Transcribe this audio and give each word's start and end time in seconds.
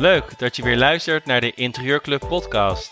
Leuk 0.00 0.38
dat 0.38 0.56
je 0.56 0.62
weer 0.62 0.76
luistert 0.76 1.26
naar 1.26 1.40
de 1.40 1.54
Interieurclub 1.54 2.24
podcast. 2.28 2.90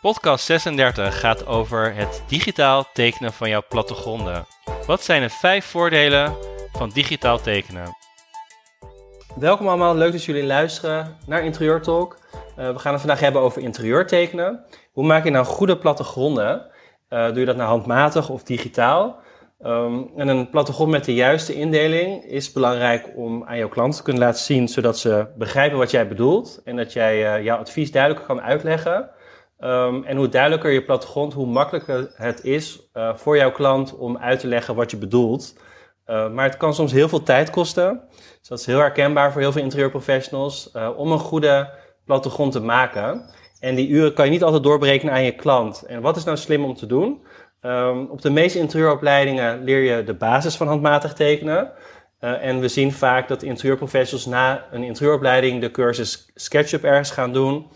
Podcast 0.00 0.44
36 0.44 1.20
gaat 1.20 1.46
over 1.46 1.94
het 1.94 2.22
digitaal 2.26 2.84
tekenen 2.92 3.32
van 3.32 3.48
jouw 3.48 3.62
plattegronden. 3.68 4.46
Wat 4.86 5.02
zijn 5.02 5.22
de 5.22 5.28
vijf 5.28 5.64
voordelen 5.64 6.36
van 6.72 6.88
digitaal 6.88 7.40
tekenen? 7.40 7.96
Welkom 9.36 9.68
allemaal, 9.68 9.96
leuk 9.96 10.12
dat 10.12 10.24
jullie 10.24 10.44
luisteren 10.44 11.16
naar 11.26 11.44
Interieur 11.44 11.82
Talk. 11.82 12.18
Uh, 12.58 12.72
we 12.72 12.78
gaan 12.78 12.92
het 12.92 13.00
vandaag 13.00 13.20
hebben 13.20 13.42
over 13.42 13.62
interieur 13.62 14.06
tekenen. 14.06 14.64
Hoe 14.92 15.06
maak 15.06 15.24
je 15.24 15.30
nou 15.30 15.44
goede 15.44 15.78
plattegronden? 15.78 16.66
Uh, 17.10 17.26
doe 17.26 17.38
je 17.38 17.46
dat 17.46 17.56
nou 17.56 17.68
handmatig 17.68 18.28
of 18.28 18.42
digitaal? 18.42 19.20
Um, 19.66 20.10
en 20.16 20.28
een 20.28 20.50
plattegrond 20.50 20.90
met 20.90 21.04
de 21.04 21.14
juiste 21.14 21.54
indeling 21.54 22.24
is 22.24 22.52
belangrijk 22.52 23.12
om 23.16 23.44
aan 23.44 23.58
jouw 23.58 23.68
klant 23.68 23.96
te 23.96 24.02
kunnen 24.02 24.22
laten 24.22 24.40
zien, 24.40 24.68
zodat 24.68 24.98
ze 24.98 25.26
begrijpen 25.36 25.78
wat 25.78 25.90
jij 25.90 26.08
bedoelt 26.08 26.60
en 26.64 26.76
dat 26.76 26.92
jij 26.92 27.38
uh, 27.38 27.44
jouw 27.44 27.58
advies 27.58 27.92
duidelijk 27.92 28.26
kan 28.26 28.40
uitleggen. 28.40 29.10
Um, 29.60 30.04
en 30.04 30.16
hoe 30.16 30.28
duidelijker 30.28 30.70
je 30.70 30.84
plattegrond, 30.84 31.32
hoe 31.32 31.46
makkelijker 31.46 32.10
het 32.14 32.44
is 32.44 32.90
uh, 32.94 33.14
voor 33.14 33.36
jouw 33.36 33.52
klant 33.52 33.96
om 33.96 34.18
uit 34.18 34.40
te 34.40 34.46
leggen 34.46 34.74
wat 34.74 34.90
je 34.90 34.96
bedoelt. 34.96 35.58
Uh, 36.06 36.30
maar 36.30 36.44
het 36.44 36.56
kan 36.56 36.74
soms 36.74 36.92
heel 36.92 37.08
veel 37.08 37.22
tijd 37.22 37.50
kosten. 37.50 38.02
Dus 38.38 38.48
dat 38.48 38.58
is 38.58 38.66
heel 38.66 38.78
herkenbaar 38.78 39.32
voor 39.32 39.40
heel 39.40 39.52
veel 39.52 39.62
interieurprofessionals 39.62 40.70
om 40.96 41.12
een 41.12 41.18
goede 41.18 41.70
plattegrond 42.04 42.52
te 42.52 42.60
maken. 42.60 43.30
En 43.60 43.74
die 43.74 43.88
uren 43.88 44.14
kan 44.14 44.24
je 44.24 44.30
niet 44.30 44.42
altijd 44.42 44.62
doorberekenen 44.62 45.14
aan 45.14 45.24
je 45.24 45.34
klant. 45.34 45.82
En 45.82 46.00
wat 46.00 46.16
is 46.16 46.24
nou 46.24 46.36
slim 46.36 46.64
om 46.64 46.74
te 46.74 46.86
doen? 46.86 47.22
Um, 47.62 48.06
op 48.06 48.22
de 48.22 48.30
meeste 48.30 48.58
interieuropleidingen 48.58 49.64
leer 49.64 49.96
je 49.96 50.04
de 50.04 50.14
basis 50.14 50.56
van 50.56 50.66
handmatig 50.66 51.12
tekenen. 51.12 51.72
Uh, 52.20 52.44
en 52.44 52.60
we 52.60 52.68
zien 52.68 52.92
vaak 52.92 53.28
dat 53.28 53.42
interieurprofessionals 53.42 54.26
na 54.26 54.64
een 54.70 54.82
interieuropleiding 54.82 55.60
de 55.60 55.70
cursus 55.70 56.30
SketchUp 56.34 56.84
ergens 56.84 57.10
gaan 57.10 57.32
doen. 57.32 57.66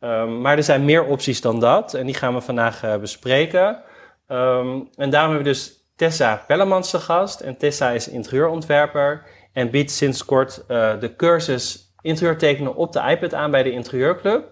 Um, 0.00 0.40
maar 0.40 0.56
er 0.56 0.62
zijn 0.62 0.84
meer 0.84 1.04
opties 1.04 1.40
dan 1.40 1.60
dat 1.60 1.94
en 1.94 2.06
die 2.06 2.14
gaan 2.14 2.34
we 2.34 2.40
vandaag 2.40 2.84
uh, 2.84 2.96
bespreken. 2.96 3.82
Um, 4.28 4.88
en 4.94 5.10
daarom 5.10 5.30
hebben 5.30 5.52
we 5.52 5.58
dus 5.58 5.90
Tessa 5.96 6.44
Pellemans 6.46 6.90
te 6.90 6.98
gast. 6.98 7.40
En 7.40 7.56
Tessa 7.56 7.90
is 7.90 8.08
interieurontwerper 8.08 9.22
en 9.52 9.70
biedt 9.70 9.90
sinds 9.90 10.24
kort 10.24 10.64
uh, 10.68 11.00
de 11.00 11.16
cursus 11.16 11.94
interieur 12.00 12.38
tekenen 12.38 12.74
op 12.74 12.92
de 12.92 13.02
iPad 13.08 13.34
aan 13.34 13.50
bij 13.50 13.62
de 13.62 13.70
Interieurclub. 13.70 14.48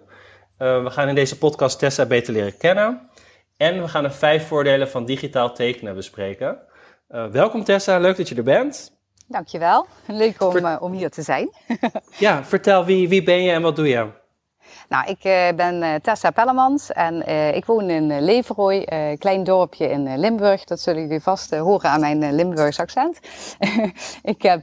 we 0.59 0.91
gaan 0.91 1.09
in 1.09 1.15
deze 1.15 1.39
podcast 1.39 1.79
Tessa 1.79 2.07
beter 2.07 2.33
leren 2.33 2.57
kennen. 2.57 3.11
En 3.57 3.83
we 3.83 3.89
gaan 3.89 4.03
de 4.03 4.11
vijf 4.11 4.47
voordelen 4.47 4.89
van 4.89 5.05
digitaal 5.05 5.55
tekenen 5.55 5.95
bespreken. 5.95 6.59
Uh, 7.11 7.27
welkom 7.27 7.65
Tessa, 7.65 7.99
leuk 7.99 8.17
dat 8.17 8.29
je 8.29 8.35
er 8.35 8.43
bent. 8.43 8.93
Dankjewel, 9.29 9.87
leuk 10.07 10.43
om, 10.43 10.57
uh, 10.57 10.77
om 10.81 10.93
hier 10.93 11.11
te 11.11 11.23
zijn. 11.23 11.51
ja, 12.19 12.45
vertel 12.45 12.84
wie, 12.84 13.09
wie 13.09 13.23
ben 13.23 13.43
je 13.43 13.51
en 13.51 13.62
wat 13.62 13.77
doe 13.77 13.89
je? 13.89 14.07
Nou, 14.89 15.06
ik 15.06 15.25
uh, 15.25 15.56
ben 15.56 15.83
uh, 15.83 15.95
Tessa 15.95 16.31
Pellemans 16.31 16.92
en 16.92 17.22
uh, 17.28 17.55
ik 17.55 17.64
woon 17.64 17.91
in 17.91 18.20
Leverooi, 18.20 18.83
een 18.84 19.19
klein 19.19 19.45
dorpje 19.45 19.91
in 19.91 20.19
Limburg. 20.19 20.64
Dat 20.64 20.81
zullen 20.81 21.03
jullie 21.03 21.20
vast 21.20 21.56
horen 21.56 21.91
aan 21.91 22.00
mijn 22.00 22.34
Limburgs 22.34 22.81
accent. 22.81 23.19
ik, 24.22 24.42
heb, 24.42 24.62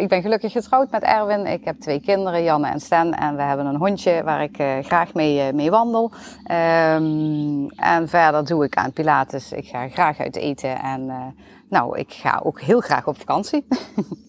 ik 0.00 0.08
ben 0.08 0.22
gelukkig 0.22 0.52
getrouwd 0.52 0.90
met 0.90 1.02
Erwin. 1.02 1.46
Ik 1.46 1.64
heb 1.64 1.80
twee 1.80 2.00
kinderen, 2.00 2.42
Janne 2.42 2.68
en 2.68 2.80
Stan. 2.80 3.14
En 3.14 3.36
we 3.36 3.42
hebben 3.42 3.66
een 3.66 3.76
hondje 3.76 4.22
waar 4.24 4.42
ik 4.42 4.56
graag 4.86 5.14
mee, 5.14 5.52
mee 5.52 5.70
wandel. 5.70 6.12
Um, 6.50 7.68
en 7.70 8.08
verder 8.08 8.46
doe 8.46 8.64
ik 8.64 8.74
aan 8.74 8.92
Pilates. 8.92 9.52
Ik 9.52 9.66
ga 9.66 9.88
graag 9.88 10.20
uit 10.20 10.36
eten 10.36 10.80
en 10.80 11.34
nou, 11.68 11.98
ik 11.98 12.12
ga 12.12 12.40
ook 12.44 12.60
heel 12.60 12.80
graag 12.80 13.06
op 13.06 13.18
vakantie. 13.18 13.66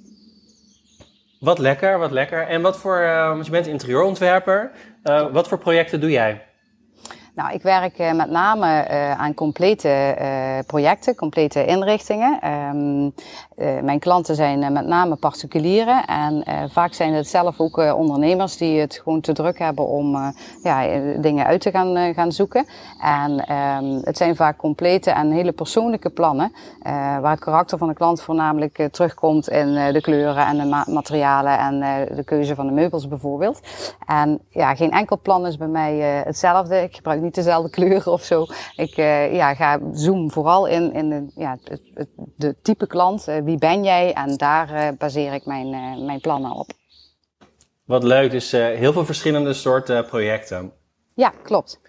Wat 1.39 1.57
lekker, 1.59 1.99
wat 1.99 2.11
lekker. 2.11 2.47
En 2.47 2.61
wat 2.61 2.77
voor, 2.77 3.01
uh, 3.01 3.27
want 3.27 3.45
je 3.45 3.51
bent 3.51 3.67
interieurontwerper, 3.67 4.71
uh, 5.03 5.31
wat 5.31 5.47
voor 5.47 5.57
projecten 5.57 5.99
doe 5.99 6.11
jij? 6.11 6.41
Nou, 7.35 7.53
ik 7.53 7.61
werk 7.61 7.99
uh, 7.99 8.13
met 8.13 8.29
name 8.29 8.87
aan 9.17 9.33
complete 9.33 10.15
projecten, 10.67 11.15
complete 11.15 11.65
inrichtingen. 11.65 12.51
Um, 12.51 13.13
mijn 13.57 13.99
klanten 13.99 14.35
zijn 14.35 14.73
met 14.73 14.85
name 14.85 15.15
particulieren 15.15 16.05
en 16.05 16.43
vaak 16.69 16.93
zijn 16.93 17.13
het 17.13 17.27
zelf 17.27 17.59
ook 17.59 17.77
ondernemers 17.77 18.57
die 18.57 18.79
het 18.79 19.01
gewoon 19.03 19.21
te 19.21 19.33
druk 19.33 19.59
hebben 19.59 19.87
om 19.87 20.33
ja, 20.63 20.99
dingen 21.17 21.45
uit 21.45 21.61
te 21.61 21.71
gaan, 21.71 22.13
gaan 22.13 22.31
zoeken. 22.31 22.65
En 23.01 23.55
um, 23.55 24.01
het 24.03 24.17
zijn 24.17 24.35
vaak 24.35 24.57
complete 24.57 25.11
en 25.11 25.31
hele 25.31 25.51
persoonlijke 25.51 26.09
plannen, 26.09 26.51
waar 27.21 27.31
het 27.31 27.39
karakter 27.39 27.77
van 27.77 27.87
de 27.87 27.93
klant 27.93 28.21
voornamelijk 28.21 28.87
terugkomt 28.91 29.49
in 29.49 29.73
de 29.93 30.01
kleuren 30.01 30.45
en 30.45 30.57
de 30.57 30.65
ma 30.65 30.85
materialen 30.89 31.59
en 31.59 31.79
de 32.15 32.23
keuze 32.23 32.55
van 32.55 32.67
de 32.67 32.73
meubels 32.73 33.07
bijvoorbeeld. 33.07 33.59
En 34.05 34.39
ja, 34.49 34.75
geen 34.75 34.91
enkel 34.91 35.19
plan 35.19 35.47
is 35.47 35.57
bij 35.57 35.67
mij 35.67 35.95
hetzelfde. 36.25 36.81
Ik 36.81 36.95
gebruik 36.95 37.21
niet 37.21 37.35
dezelfde 37.35 37.69
kleuren 37.77 38.11
of 38.11 38.23
zo. 38.23 38.45
Ik 38.75 38.95
ja, 39.31 39.53
ga 39.53 39.79
zoom 39.91 40.31
vooral 40.31 40.65
in, 40.65 40.93
in 40.93 41.09
de, 41.09 41.25
ja, 41.35 41.57
het, 41.63 41.81
de 42.35 42.55
type 42.61 42.87
klant. 42.87 43.27
Wie 43.47 43.57
ben 43.57 43.83
jij? 43.83 44.13
En 44.13 44.37
daar 44.37 44.73
uh, 44.73 44.87
baseer 44.97 45.33
ik 45.33 45.45
mijn, 45.45 45.69
mijn 46.05 46.19
plannen 46.19 46.51
op. 46.51 46.69
Wat 47.85 48.03
leuk, 48.03 48.31
dus 48.31 48.51
heel 48.51 48.93
veel 48.93 49.05
verschillende 49.05 49.53
soorten 49.53 50.05
projecten. 50.05 50.71
Ja, 51.15 51.31
klopt. 51.43 51.79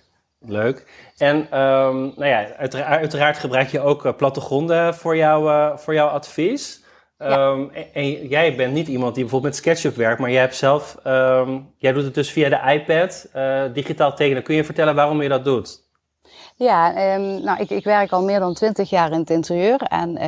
Leuk. 0.41 0.87
En 1.17 1.37
um, 1.37 2.13
nou 2.17 2.27
ja, 2.27 2.55
uiteraard, 2.55 3.01
uiteraard, 3.01 3.39
gebruik 3.39 3.69
je 3.69 3.81
ook 3.81 4.17
plattegronden 4.17 4.95
voor, 4.95 5.17
jou, 5.17 5.73
voor 5.79 5.95
jouw 5.95 6.09
advies. 6.09 6.85
Ja. 7.19 7.51
Um, 7.51 7.71
en, 7.71 7.95
en, 7.95 8.27
jij 8.29 8.57
bent 8.57 8.73
niet 8.73 8.89
iemand 8.89 9.15
die 9.15 9.23
bijvoorbeeld 9.23 9.53
met 9.53 9.63
SketchUp 9.63 9.97
werkt, 9.97 10.21
maar 10.21 10.31
jij 10.31 10.41
hebt 10.41 10.57
zelf, 10.57 10.97
um, 11.07 11.75
jij 11.77 11.93
doet 11.93 12.05
het 12.05 12.15
dus 12.15 12.31
via 12.31 12.49
de 12.49 12.73
iPad, 12.73 13.29
uh, 13.37 13.65
digitaal 13.73 14.15
tekenen. 14.15 14.43
Kun 14.43 14.55
je 14.55 14.65
vertellen 14.65 14.95
waarom 14.95 15.23
je 15.23 15.29
dat 15.29 15.45
doet? 15.45 15.88
Ja, 16.57 17.15
um, 17.15 17.43
nou, 17.43 17.61
ik, 17.61 17.71
ik, 17.71 17.85
werk 17.85 18.13
al 18.13 18.23
meer 18.23 18.41
dan 18.41 18.55
twintig 18.55 18.91
jaar 18.91 19.13
in 19.13 19.19
het 19.19 19.31
interieur. 19.31 19.83
En 19.83 20.19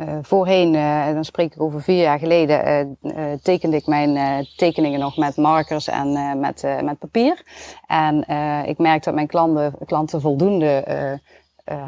uh, 0.00 0.18
voorheen, 0.22 0.74
uh, 0.74 1.12
dan 1.12 1.24
spreek 1.24 1.54
ik 1.54 1.62
over 1.62 1.82
vier 1.82 2.02
jaar 2.02 2.18
geleden, 2.18 2.96
uh, 3.02 3.12
tekende 3.42 3.76
ik 3.76 3.86
mijn 3.86 4.46
tekeningen 4.56 5.00
nog 5.00 5.16
met 5.16 5.36
markers 5.36 5.88
en 5.88 6.38
met, 6.40 6.66
met 6.82 6.98
papier. 6.98 7.42
En 7.86 8.24
ik 8.66 8.78
merk 8.78 9.04
dat 9.04 9.14
mijn 9.14 9.26
klanten, 9.26 9.74
klanten 9.86 10.20
voldoende 10.20 11.20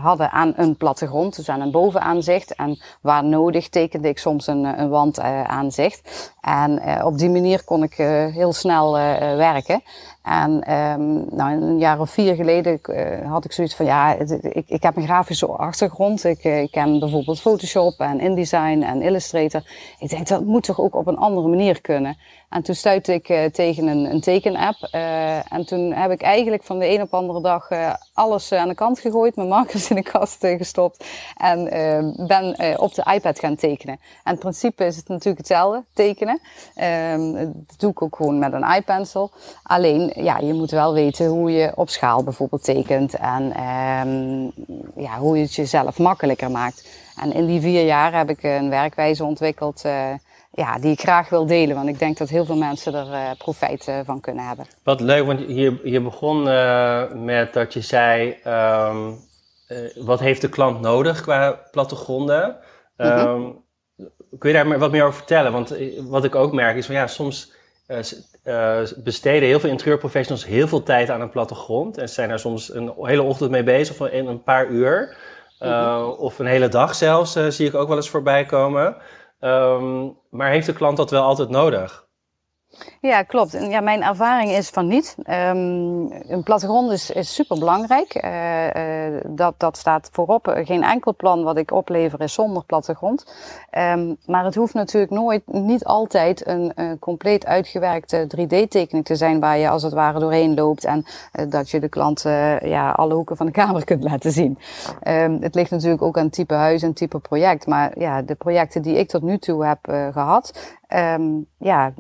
hadden 0.01 0.31
aan 0.31 0.53
een 0.57 0.77
plattegrond, 0.77 1.37
dus 1.37 1.49
aan 1.49 1.61
een 1.61 1.71
bovenaanzicht. 1.71 2.55
En 2.55 2.83
waar 3.01 3.25
nodig 3.25 3.69
tekende 3.69 4.09
ik 4.09 4.19
soms 4.19 4.47
een, 4.47 4.65
een 4.81 4.89
wandaanzicht. 4.89 6.33
En 6.41 7.03
op 7.05 7.19
die 7.19 7.31
manier 7.31 7.65
kon 7.65 7.83
ik 7.83 7.95
heel 8.33 8.53
snel 8.53 8.93
werken. 9.37 9.83
En 10.25 10.73
um, 10.73 11.27
nou, 11.31 11.63
een 11.63 11.79
jaar 11.79 12.01
of 12.01 12.11
vier 12.11 12.35
geleden 12.35 12.81
uh, 12.83 13.31
had 13.31 13.45
ik 13.45 13.53
zoiets 13.53 13.75
van, 13.75 13.87
ja, 13.87 14.15
ik, 14.43 14.65
ik 14.67 14.83
heb 14.83 14.97
een 14.97 15.05
grafische 15.05 15.47
achtergrond. 15.47 16.25
Ik, 16.25 16.45
ik 16.45 16.71
ken 16.71 16.99
bijvoorbeeld 16.99 17.41
Photoshop 17.41 17.99
en 17.99 18.21
InDesign 18.21 18.83
en 18.83 19.03
Illustrator. 19.03 19.63
Ik 19.99 20.09
denk, 20.09 20.27
dat 20.27 20.45
moet 20.45 20.63
toch 20.63 20.81
ook 20.81 20.95
op 20.95 21.07
een 21.07 21.17
andere 21.17 21.49
manier 21.49 21.81
kunnen. 21.81 22.17
En 22.49 22.63
toen 22.63 22.75
stuitte 22.75 23.13
ik 23.13 23.29
uh, 23.29 23.45
tegen 23.45 23.87
een, 23.87 24.11
een 24.11 24.21
tekenapp. 24.21 24.89
En 25.49 25.67
toen 25.67 25.93
heb 25.93 26.11
ik 26.11 26.23
eigenlijk 26.23 26.63
van 26.63 26.79
de 26.79 26.89
een 26.89 27.03
op 27.03 27.11
de 27.11 27.17
andere 27.17 27.41
dag 27.41 27.69
alles 28.15 28.53
aan 28.53 28.69
de 28.69 28.75
kant 28.75 28.99
gegooid, 28.99 29.37
mijn 29.37 29.49
markers 29.49 29.91
in 29.91 29.97
de 29.97 30.03
kast 30.03 30.47
gestopt 30.47 31.05
en 31.37 31.65
ben 32.27 32.79
op 32.79 32.95
de 32.95 33.11
iPad 33.15 33.39
gaan 33.39 33.57
tekenen. 33.57 34.01
En 34.25 34.33
in 34.33 34.39
principe 34.39 34.85
is 34.85 34.97
het 34.97 35.09
natuurlijk 35.09 35.39
hetzelfde, 35.39 35.85
tekenen. 35.93 36.41
Ehm, 36.75 37.33
dat 37.67 37.75
doe 37.79 37.91
ik 37.91 38.03
ook 38.03 38.17
gewoon 38.17 38.39
met 38.39 38.53
een 38.53 38.75
iPencil. 38.77 39.31
Alleen, 39.63 40.13
ja, 40.15 40.39
je 40.39 40.53
moet 40.53 40.71
wel 40.71 40.93
weten 40.93 41.27
hoe 41.27 41.53
je 41.53 41.73
op 41.75 41.89
schaal 41.89 42.25
bijvoorbeeld 42.25 42.65
tekent 42.65 43.15
en 43.15 43.43
um, 43.43 44.53
ja, 44.97 45.19
hoe 45.19 45.37
je 45.37 45.43
het 45.43 45.55
jezelf 45.55 45.99
makkelijker 45.99 46.51
maakt. 46.51 46.89
En 47.23 47.33
in 47.33 47.47
die 47.47 47.61
vier 47.61 47.85
jaar 47.85 48.17
heb 48.17 48.31
ik 48.31 48.43
een 48.43 48.71
werkwijze 48.71 49.25
ontwikkeld 49.25 49.83
ja, 50.51 50.79
die 50.79 50.93
ik 50.93 51.01
graag 51.01 51.29
wil 51.29 51.47
delen. 51.47 51.77
Want 51.77 51.89
ik 51.89 51.99
denk 51.99 52.19
dat 52.19 52.29
heel 52.29 52.45
veel 52.45 52.57
mensen 52.57 52.95
er 52.95 53.07
uh, 53.07 53.31
profijt 53.39 53.89
uh, 53.89 53.99
van 54.05 54.21
kunnen 54.21 54.47
hebben. 54.47 54.67
Wat 54.83 55.01
leuk, 55.01 55.27
want 55.27 55.41
je, 55.41 55.81
je 55.85 56.01
begon 56.01 56.43
met 57.25 57.53
dat 57.53 57.73
je 57.73 57.81
zei... 57.81 58.37
Um, 58.47 59.17
wat 59.95 60.21
heeft 60.21 60.41
de 60.41 60.49
klant 60.49 60.81
nodig 60.81 61.23
qua 61.23 61.61
plattegronden? 61.71 62.57
Um, 62.97 63.07
mm 63.07 63.25
-hmm. 63.25 63.63
Kun 64.39 64.51
je 64.51 64.57
daar 64.57 64.79
wat 64.79 64.91
meer 64.91 65.03
over 65.03 65.17
vertellen? 65.17 65.53
Want 65.53 65.75
wat 66.09 66.25
ik 66.25 66.35
ook 66.35 66.53
merk 66.53 66.77
is 66.77 66.87
van 66.87 66.95
ja, 66.95 67.07
soms 67.07 67.53
besteden 69.05 69.49
heel 69.49 69.61
veel 69.61 69.71
interieurprofessionals 69.71 70.47
heel 70.47 70.69
veel 70.69 70.83
tijd 70.83 71.11
aan 71.11 71.21
een 71.21 71.31
plattegrond. 71.31 71.99
En 71.99 72.09
zijn 72.09 72.31
er 72.31 72.39
soms 72.39 72.75
een 72.75 72.93
hele 72.97 73.23
ochtend 73.23 73.51
mee 73.51 73.63
bezig, 73.63 74.01
of 74.01 74.11
een, 74.13 74.27
een 74.27 74.43
paar 74.43 74.67
uur. 74.67 75.17
Mm 75.59 75.71
-hmm. 75.71 76.11
Of 76.11 76.39
een 76.39 76.47
hele 76.47 76.69
dag 76.69 76.95
zelfs, 76.95 77.33
zie 77.49 77.67
ik 77.67 77.75
ook 77.75 77.89
wel 77.89 77.97
eens 77.97 78.11
voorbij 78.11 78.45
komen. 78.45 78.97
Um, 79.41 80.19
maar 80.31 80.51
heeft 80.51 80.67
de 80.67 80.73
klant 80.73 80.97
dat 80.97 81.11
wel 81.11 81.23
altijd 81.23 81.49
nodig? 81.49 82.07
Ja, 83.07 83.23
klopt. 83.23 83.53
Ja, 83.69 83.81
mijn 83.81 84.03
ervaring 84.03 84.51
is 84.51 84.69
van 84.69 84.87
niet. 84.87 85.17
Um, 85.19 86.13
een 86.13 86.43
plattegrond 86.45 86.91
is, 86.91 87.35
super 87.35 87.59
belangrijk. 87.59 88.25
Uh, 88.25 89.13
uh, 89.15 89.21
dat, 89.29 89.55
dat 89.57 89.77
staat 89.77 90.09
voorop. 90.13 90.61
Geen 90.65 90.83
enkel 90.83 91.15
plan 91.17 91.43
wat 91.43 91.57
ik 91.57 91.71
oplever 91.71 92.21
is 92.21 92.33
zonder 92.33 92.65
plattegrond. 92.65 93.35
Um, 93.79 94.17
maar 94.27 94.45
het 94.45 94.55
hoeft 94.55 94.75
natuurlijk 94.75 95.13
nooit, 95.13 95.43
niet 95.47 95.85
altijd 95.85 96.47
een, 96.47 96.73
compleet 97.01 97.47
uitgewerkte 97.47 98.27
3D-tekening 98.37 99.05
te 99.05 99.17
zijn 99.17 99.41
waar 99.41 99.59
je 99.59 99.69
als 99.69 99.83
het 99.83 99.93
ware 99.93 100.19
doorheen 100.19 100.55
loopt 100.55 100.85
en 100.85 101.05
dat 101.49 101.71
je 101.71 101.81
de 101.81 101.89
klant 101.89 102.23
ja, 102.63 102.91
alle 102.91 103.15
hoeken 103.15 103.37
van 103.37 103.47
de 103.47 103.53
kamer 103.53 103.85
kunt 103.91 104.03
laten 104.03 104.33
zien. 104.33 104.59
Um, 105.09 105.43
het 105.43 105.55
ligt 105.55 105.71
natuurlijk 105.71 106.03
ook 106.03 106.19
aan 106.19 106.31
type 106.31 106.55
huis 106.55 106.83
en 106.83 106.93
type 106.93 107.19
project. 107.19 107.67
Maar 107.67 107.99
ja, 107.99 108.23
de 108.23 108.35
projecten 108.35 108.83
die 108.83 108.97
ik 108.97 109.09
tot 109.09 109.23
nu 109.23 109.39
toe 109.39 109.67
heb 109.67 109.79
gehad, 110.13 110.77
ja, 111.59 111.93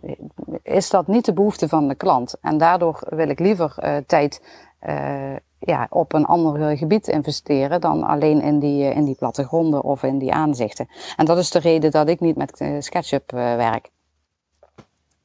is 0.63 0.91
dat 0.95 1.07
niet 1.07 1.25
de 1.25 1.33
behoefte 1.33 1.69
van 1.69 1.89
de 1.89 1.95
klant. 1.95 2.37
En 2.41 2.59
daardoor 2.59 2.99
wil 3.09 3.29
ik 3.29 3.39
liever 3.39 3.75
uh, 3.79 3.97
tijd 4.07 4.43
uh, 4.89 5.37
ja, 5.59 5.87
op 5.91 6.13
een 6.13 6.25
ander 6.25 6.77
gebied 6.77 7.09
investeren 7.09 7.81
dan 7.81 8.03
alleen 8.03 8.43
in 8.43 8.59
die, 8.59 8.95
in 8.95 9.05
die 9.05 9.15
plattegronden 9.15 9.83
of 9.83 10.03
in 10.03 10.19
die 10.19 10.33
aanzichten. 10.33 10.89
En 11.17 11.25
dat 11.25 11.39
is 11.39 11.51
de 11.51 11.59
reden 11.59 11.91
dat 11.91 12.09
ik 12.09 12.21
niet 12.21 12.37
met 12.37 12.65
SketchUp 12.79 13.31
werk. 13.31 13.91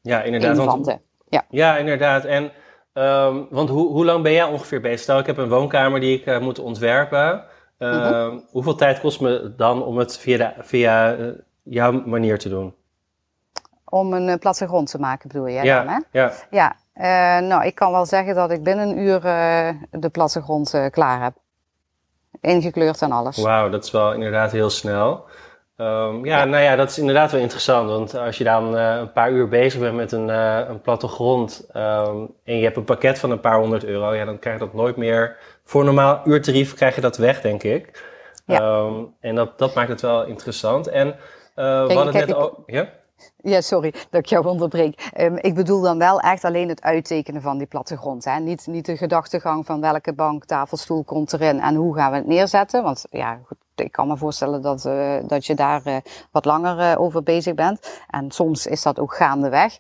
Ja, 0.02 0.22
inderdaad. 0.22 0.58
Want, 0.58 0.98
ja. 1.30 1.46
ja, 1.50 1.78
inderdaad. 1.78 2.26
En 2.26 2.52
um, 2.94 3.48
want 3.50 3.70
hoe, 3.70 3.88
hoe 3.92 4.06
lang 4.06 4.24
ben 4.24 4.32
jij 4.32 4.44
ongeveer 4.44 4.82
bezig? 4.82 5.00
Stel, 5.00 5.20
ik 5.20 5.26
heb 5.26 5.38
een 5.38 5.50
woonkamer 5.50 6.00
die 6.00 6.22
ik 6.22 6.42
moet 6.42 6.60
ontwerpen. 6.60 7.44
Uh, 7.80 7.94
mm 7.94 8.14
-hmm. 8.14 8.46
Hoeveel 8.52 8.76
tijd 8.76 9.00
kost 9.00 9.22
me 9.22 9.54
dan 9.58 9.84
om 9.84 9.98
het 9.98 10.18
via, 10.18 10.38
de, 10.38 10.54
via 10.64 11.18
jouw 11.64 11.92
manier 11.92 12.40
te 12.40 12.50
doen? 12.50 12.74
Om 13.90 14.14
een 14.14 14.28
uh, 14.28 14.36
plattegrond 14.36 14.90
te 14.92 15.00
maken, 15.00 15.28
bedoel 15.28 15.48
je 15.48 15.64
ja, 15.64 15.84
dan, 15.84 15.94
hè? 15.94 16.00
Ja. 16.12 16.32
Ja, 16.50 16.76
uh, 16.96 17.48
nou, 17.48 17.66
ik 17.66 17.76
kan 17.76 17.92
wel 17.92 18.06
zeggen 18.06 18.36
dat 18.36 18.52
ik 18.52 18.64
binnen 18.64 18.90
een 18.90 18.98
uur 18.98 19.26
uh, 19.26 19.70
de 19.92 20.10
plattegrond 20.10 20.82
klaar 20.92 21.24
heb. 21.24 21.34
Ingekleurd 22.42 23.02
en 23.02 23.12
alles. 23.12 23.38
Wauw, 23.38 23.70
dat 23.70 23.84
is 23.84 23.92
wel 23.92 24.14
inderdaad 24.14 24.52
heel 24.52 24.70
snel. 24.70 25.26
Um, 25.78 26.26
ja, 26.26 26.38
ja, 26.38 26.46
nou 26.46 26.64
ja, 26.64 26.76
dat 26.76 26.90
is 26.90 27.00
inderdaad 27.00 27.32
wel 27.32 27.42
interessant. 27.42 27.90
Want 27.90 28.16
als 28.16 28.38
je 28.38 28.44
dan 28.44 28.74
een 28.74 29.12
paar 29.12 29.32
uur 29.32 29.48
bezig 29.48 29.80
bent 29.80 29.96
met 29.96 30.12
een, 30.12 30.28
een 30.70 30.82
plattegrond 30.82 31.70
um, 31.76 32.34
en 32.44 32.58
je 32.58 32.64
hebt 32.64 32.78
een 32.78 32.84
pakket 32.84 33.20
van 33.20 33.32
een 33.32 33.40
paar 33.40 33.60
honderd 33.60 33.84
euro, 33.84 34.14
ja, 34.14 34.26
dan 34.26 34.40
krijg 34.40 34.60
je 34.60 34.66
dat 34.66 34.74
nooit 34.74 34.96
meer. 34.96 35.38
Voor 35.64 35.80
een 35.80 35.86
normaal 35.86 36.22
uurtarief 36.26 36.74
krijg 36.74 36.96
je 36.96 37.02
dat 37.02 37.18
weg, 37.18 37.42
denk 37.42 37.64
ik. 37.64 38.04
Ja. 38.46 38.80
Um, 38.80 39.16
en 39.20 39.36
dat, 39.36 39.58
dat 39.58 39.74
maakt 39.74 39.90
het 39.90 40.02
wel 40.02 40.26
interessant. 40.26 40.88
En 40.88 41.16
Kijk, 41.56 41.88
we 41.88 41.94
hadden 41.94 42.16
het 42.16 42.28
net 42.28 42.36
ook. 42.36 42.64
Ja? 42.66 42.90
Ja, 43.38 43.62
sorry 43.62 43.92
dat 43.92 44.22
ik 44.22 44.26
jou 44.26 44.48
onderbreek. 44.48 45.12
Um, 45.18 45.38
ik 45.38 45.56
bedoel 45.56 45.82
dan 45.82 45.98
wel 45.98 46.20
echt 46.20 46.44
alleen 46.44 46.70
het 46.70 46.82
uittekenen 46.82 47.42
van 47.42 47.58
die 47.58 47.68
plattegrond. 47.68 48.26
Hè? 48.26 48.40
Niet, 48.40 48.68
niet 48.68 48.86
de 48.86 48.98
gedachtegang 48.98 49.66
van 49.66 49.82
welke 49.82 50.14
bank, 50.14 50.46
tafelstoel 50.46 51.04
komt 51.04 51.34
erin 51.34 51.60
en 51.60 51.76
hoe 51.76 51.96
gaan 51.96 52.12
we 52.12 52.18
het 52.18 52.28
neerzetten. 52.28 52.84
Want 52.84 53.06
ja, 53.10 53.40
goed, 53.46 53.58
ik 53.76 53.92
kan 53.92 54.08
me 54.08 54.18
voorstellen 54.18 54.62
dat, 54.62 54.86
uh, 54.86 55.16
dat 55.28 55.46
je 55.46 55.56
daar 55.56 55.82
uh, 55.88 55.96
wat 56.32 56.46
langer 56.46 56.80
uh, 56.80 57.02
over 57.02 57.24
bezig 57.24 57.54
bent. 57.54 58.02
En 58.08 58.32
soms 58.32 58.68
is 58.68 58.82
dat 58.82 59.00
ook 59.00 59.16
gaandeweg. 59.16 59.78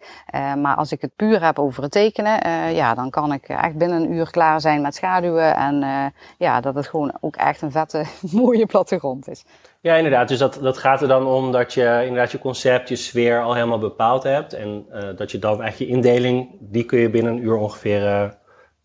maar 0.57 0.75
als 0.75 0.91
ik 0.91 1.01
het 1.01 1.15
puur 1.15 1.43
heb 1.43 1.59
over 1.59 1.83
het 1.83 1.91
tekenen, 1.91 2.73
ja, 2.73 2.93
dan 2.93 3.09
kan 3.09 3.33
ik 3.33 3.47
echt 3.47 3.77
binnen 3.77 4.01
een 4.01 4.11
uur 4.11 4.31
klaar 4.31 4.61
zijn 4.61 4.81
met 4.81 4.95
schaduwen. 4.95 5.55
En 5.55 6.13
ja, 6.37 6.61
dat 6.61 6.75
het 6.75 6.87
gewoon 6.87 7.13
ook 7.21 7.35
echt 7.35 7.61
een 7.61 7.71
vette, 7.71 8.05
mooie 8.31 8.65
plattegrond 8.65 9.27
is. 9.27 9.45
Ja, 9.81 9.95
inderdaad. 9.95 10.27
Dus 10.27 10.37
dat, 10.37 10.59
dat 10.61 10.77
gaat 10.77 11.01
er 11.01 11.07
dan 11.07 11.25
om 11.25 11.51
dat 11.51 11.73
je 11.73 11.99
inderdaad 12.01 12.31
je 12.31 12.39
concept, 12.39 12.89
je 12.89 12.95
sfeer 12.95 13.41
al 13.41 13.53
helemaal 13.53 13.79
bepaald 13.79 14.23
hebt. 14.23 14.53
En 14.53 14.85
dat 15.15 15.31
je 15.31 15.39
dan 15.39 15.61
eigenlijk 15.61 15.91
je 15.91 15.97
indeling, 15.97 16.57
die 16.59 16.83
kun 16.83 16.99
je 16.99 17.09
binnen 17.09 17.33
een 17.33 17.43
uur 17.43 17.55
ongeveer 17.55 18.01
ja. 18.01 18.37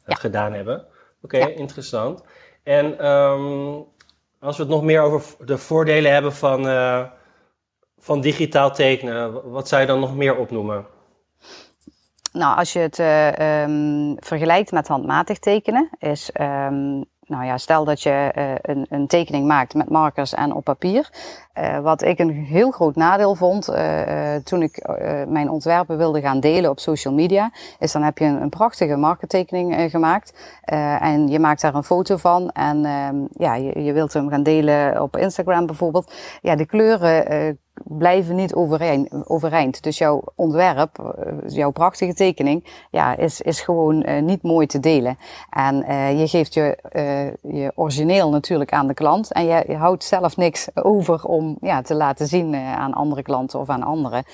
gedaan 0.05 0.53
hebben. 0.53 0.87
Oké, 1.23 1.37
okay, 1.37 1.41
ja. 1.41 1.59
interessant. 1.59 2.23
En 2.63 3.07
um, 3.07 3.85
als 4.41 4.57
we 4.57 4.63
het 4.63 4.73
nog 4.73 4.83
meer 4.83 5.01
over 5.01 5.47
de 5.47 5.59
voordelen 5.59 6.13
hebben 6.13 6.33
van, 6.33 6.67
uh, 6.67 7.05
van 7.99 8.21
digitaal 8.21 8.73
tekenen, 8.73 9.51
wat 9.51 9.69
zou 9.69 9.81
je 9.81 9.87
dan 9.87 10.01
nog 10.01 10.17
meer 10.17 10.37
opnoemen? 10.37 10.87
Nou, 12.33 12.57
als 12.57 12.73
je 12.73 12.79
het 12.79 12.99
um, 12.99 14.17
vergelijkt 14.19 14.73
met 14.73 14.89
handmatig 14.89 15.39
tekenen, 15.39 15.91
is 15.99 16.31
um, 16.41 17.05
nou 17.27 17.45
ja, 17.45 17.59
stel 17.59 17.85
dat 17.85 18.03
je 18.03 18.33
uh, 18.39 18.53
een, 18.63 18.87
een, 18.89 19.07
tekening 19.07 19.47
maakt 19.47 19.75
met 19.75 19.91
markers 19.91 20.35
en 20.35 20.55
op 20.55 20.65
papier. 20.65 21.11
Uh, 21.59 21.79
wat 21.79 22.03
ik 22.03 22.19
een 22.19 22.31
heel 22.31 22.71
groot 22.71 22.97
nadeel 22.97 23.35
vond 23.35 23.71
uh, 23.71 24.35
toen 24.35 24.63
ik 24.63 24.89
mijn 25.29 25.51
ontwerpen 25.51 25.97
wilde 25.97 26.21
gaan 26.21 26.41
delen 26.41 26.71
op 26.71 26.79
social 26.79 27.15
media, 27.15 27.51
is 27.79 27.93
dan 27.93 28.03
heb 28.03 28.19
je 28.19 28.25
een, 28.25 28.43
een 28.43 28.49
prachtige 28.49 28.97
markertekening 28.97 29.91
gemaakt 29.91 30.59
en 31.01 31.29
je 31.29 31.39
maakt 31.39 31.61
daar 31.61 31.75
een 31.75 31.85
foto 31.85 32.17
van 32.17 32.51
en 32.51 32.85
ehm, 32.85 33.17
ja, 33.31 33.55
je, 33.55 33.83
je, 33.83 33.93
wilt 33.93 34.13
hem 34.13 34.29
gaan 34.29 34.43
delen 34.43 35.03
op 35.03 35.17
Instagram 35.17 35.67
bijvoorbeeld. 35.67 36.13
Ja, 36.41 36.57
de 36.57 36.67
kleuren 36.67 37.59
blijven 37.83 38.35
niet 38.35 38.55
overeind. 39.25 39.83
Dus 39.83 39.99
jouw 39.99 40.23
ontwerp, 40.35 41.15
jouw 41.47 41.71
prachtige 41.71 42.15
tekening, 42.15 42.87
ja, 42.91 43.17
is, 43.17 43.41
is 43.41 43.61
gewoon 43.61 44.09
uh, 44.09 44.23
niet 44.23 44.43
mooi 44.43 44.67
te 44.67 44.81
delen. 44.81 45.19
En 45.51 45.85
uh, 45.89 46.21
je 46.21 46.29
geeft 46.29 46.55
je, 46.55 46.79
je 47.43 47.73
origineel 47.75 48.31
natuurlijk 48.31 48.73
aan 48.73 48.87
de 48.87 48.95
klant 48.95 49.33
en 49.33 49.45
je, 49.45 49.77
houdt 49.77 50.05
zelf 50.05 50.37
niks 50.37 50.69
over 50.75 51.25
om 51.25 51.57
ja, 51.61 51.83
te 51.83 51.95
laten 51.95 52.27
zien 52.27 52.55
aan 52.55 52.93
andere 52.93 53.23
klanten 53.23 53.61
of 53.61 53.69
aan 53.69 53.83
anderen. 53.83 54.25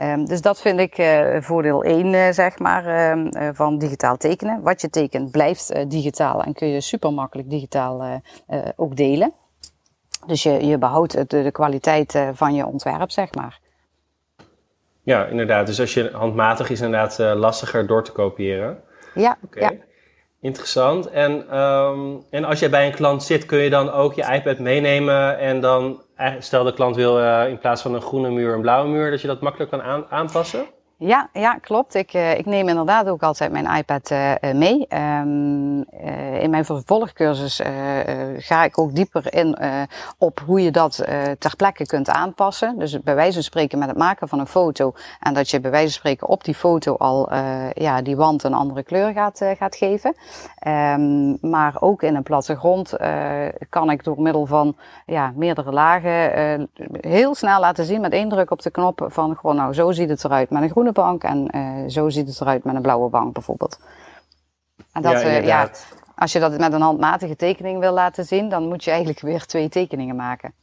Um, 0.00 0.24
dus 0.26 0.40
dat 0.40 0.60
vind 0.60 0.80
ik 0.80 1.22
voordeel 1.40 1.84
1, 1.84 2.34
zeg 2.34 2.58
maar, 2.58 3.10
um, 3.10 3.54
van 3.54 3.78
digitaal 3.78 4.16
tekenen. 4.16 4.62
Wat 4.62 4.80
je 4.80 4.90
tekent 4.90 5.30
blijft 5.30 5.90
digitaal 5.90 6.42
en 6.42 6.52
kun 6.52 6.68
je 6.68 6.80
super 6.80 7.12
makkelijk 7.12 7.50
digitaal 7.50 8.20
ook 8.76 8.96
delen. 8.96 9.32
Dus 10.26 10.42
je, 10.42 10.66
je 10.66 10.78
behoudt 10.78 11.30
de, 11.30 11.42
de 11.42 11.50
kwaliteit 11.50 12.14
eh, 12.14 12.28
van 12.32 12.54
je 12.54 12.66
ontwerp, 12.66 13.10
zeg 13.10 13.34
maar. 13.34 13.60
Ja, 15.02 15.26
inderdaad. 15.26 15.66
Dus 15.66 15.80
als 15.80 15.94
je 15.94 16.10
handmatig 16.12 16.70
is, 16.70 16.80
inderdaad 16.80 17.18
uh, 17.18 17.32
lastiger 17.34 17.86
door 17.86 18.04
te 18.04 18.12
kopiëren. 18.12 18.82
Ja, 19.14 19.36
okay. 19.44 19.62
ja. 19.62 19.72
Interessant. 20.40 21.10
En, 21.10 21.58
um, 21.58 22.24
en 22.30 22.44
als 22.44 22.58
jij 22.58 22.70
bij 22.70 22.86
een 22.86 22.94
klant 22.94 23.22
zit, 23.22 23.46
kun 23.46 23.58
je 23.58 23.70
dan 23.70 23.90
ook 23.90 24.14
je 24.14 24.32
iPad 24.32 24.58
meenemen 24.58 25.38
en 25.38 25.60
dan, 25.60 26.02
stel 26.38 26.64
de 26.64 26.74
klant 26.74 26.96
wil 26.96 27.20
uh, 27.20 27.48
in 27.48 27.58
plaats 27.58 27.82
van 27.82 27.94
een 27.94 28.00
groene 28.00 28.30
muur 28.30 28.54
een 28.54 28.60
blauwe 28.60 28.88
muur, 28.88 29.10
dat 29.10 29.20
je 29.20 29.26
dat 29.26 29.40
makkelijk 29.40 29.70
kan 29.70 29.82
aan, 29.82 30.06
aanpassen? 30.08 30.66
Ja, 31.04 31.28
ja 31.32 31.54
klopt. 31.54 31.94
Ik, 31.94 32.14
uh, 32.14 32.38
ik 32.38 32.46
neem 32.46 32.68
inderdaad 32.68 33.08
ook 33.08 33.22
altijd 33.22 33.52
mijn 33.52 33.76
iPad 33.76 34.10
uh, 34.10 34.32
mee. 34.54 34.86
Um, 34.88 35.78
uh, 35.78 36.42
in 36.42 36.50
mijn 36.50 36.64
vervolgcursus 36.64 37.60
ga 38.36 38.64
ik 38.64 38.78
ook 38.78 38.94
dieper 38.94 39.34
in 39.34 39.58
op 40.18 40.40
hoe 40.46 40.62
je 40.62 40.70
dat 40.70 41.04
ter 41.38 41.56
plekke 41.56 41.86
kunt 41.86 42.10
aanpassen. 42.10 42.78
Dus 42.78 43.02
bij 43.02 43.14
wijze 43.14 43.32
van 43.32 43.42
spreken 43.42 43.78
met 43.78 43.88
het 43.88 43.96
maken 43.96 44.28
van 44.28 44.38
een 44.38 44.46
foto. 44.46 44.94
En 45.20 45.34
dat 45.34 45.50
je 45.50 45.60
bij 45.60 45.70
wijze 45.70 45.86
van 45.86 45.94
spreken 45.94 46.28
op 46.28 46.44
die 46.44 46.54
foto 46.54 46.94
al 46.96 47.34
ja, 47.74 48.02
die 48.02 48.16
wand 48.16 48.42
een 48.42 48.54
andere 48.54 48.82
kleur 48.82 49.12
gaat, 49.12 49.40
gaat 49.58 49.76
geven. 49.76 50.14
Um, 50.66 51.38
maar 51.40 51.74
ook 51.80 52.02
in 52.02 52.14
een 52.14 52.22
plattegrond 52.22 52.96
kan 53.68 53.90
ik 53.90 54.04
door 54.04 54.22
middel 54.22 54.46
van 54.46 54.76
ja, 55.06 55.32
meerdere 55.36 55.72
lagen 55.72 56.70
heel 57.00 57.34
snel 57.34 57.60
laten 57.60 57.84
zien 57.84 58.00
met 58.00 58.12
één 58.12 58.28
druk 58.28 58.50
op 58.50 58.62
de 58.62 58.70
knop 58.70 59.06
van 59.08 59.36
gewoon 59.36 59.56
nou 59.56 59.74
zo 59.74 59.92
ziet 59.92 60.08
het 60.08 60.24
eruit 60.24 60.50
met 60.50 60.62
een 60.62 60.70
groene 60.70 60.91
bank 60.92 61.22
en 61.22 61.56
uh, 61.56 61.88
zo 61.88 62.08
ziet 62.08 62.28
het 62.28 62.40
eruit 62.40 62.64
met 62.64 62.74
een 62.74 62.82
blauwe 62.82 63.08
bank 63.08 63.32
bijvoorbeeld. 63.32 63.78
En 64.92 65.02
dat, 65.02 65.12
ja, 65.12 65.26
uh, 65.26 65.46
ja, 65.46 65.70
als 66.14 66.32
je 66.32 66.38
dat 66.38 66.58
met 66.58 66.72
een 66.72 66.80
handmatige 66.80 67.36
tekening 67.36 67.78
wil 67.78 67.92
laten 67.92 68.24
zien, 68.24 68.48
dan 68.48 68.68
moet 68.68 68.84
je 68.84 68.90
eigenlijk 68.90 69.20
weer 69.30 69.46
twee 69.46 69.68
tekeningen 69.68 70.16
maken. 70.16 70.54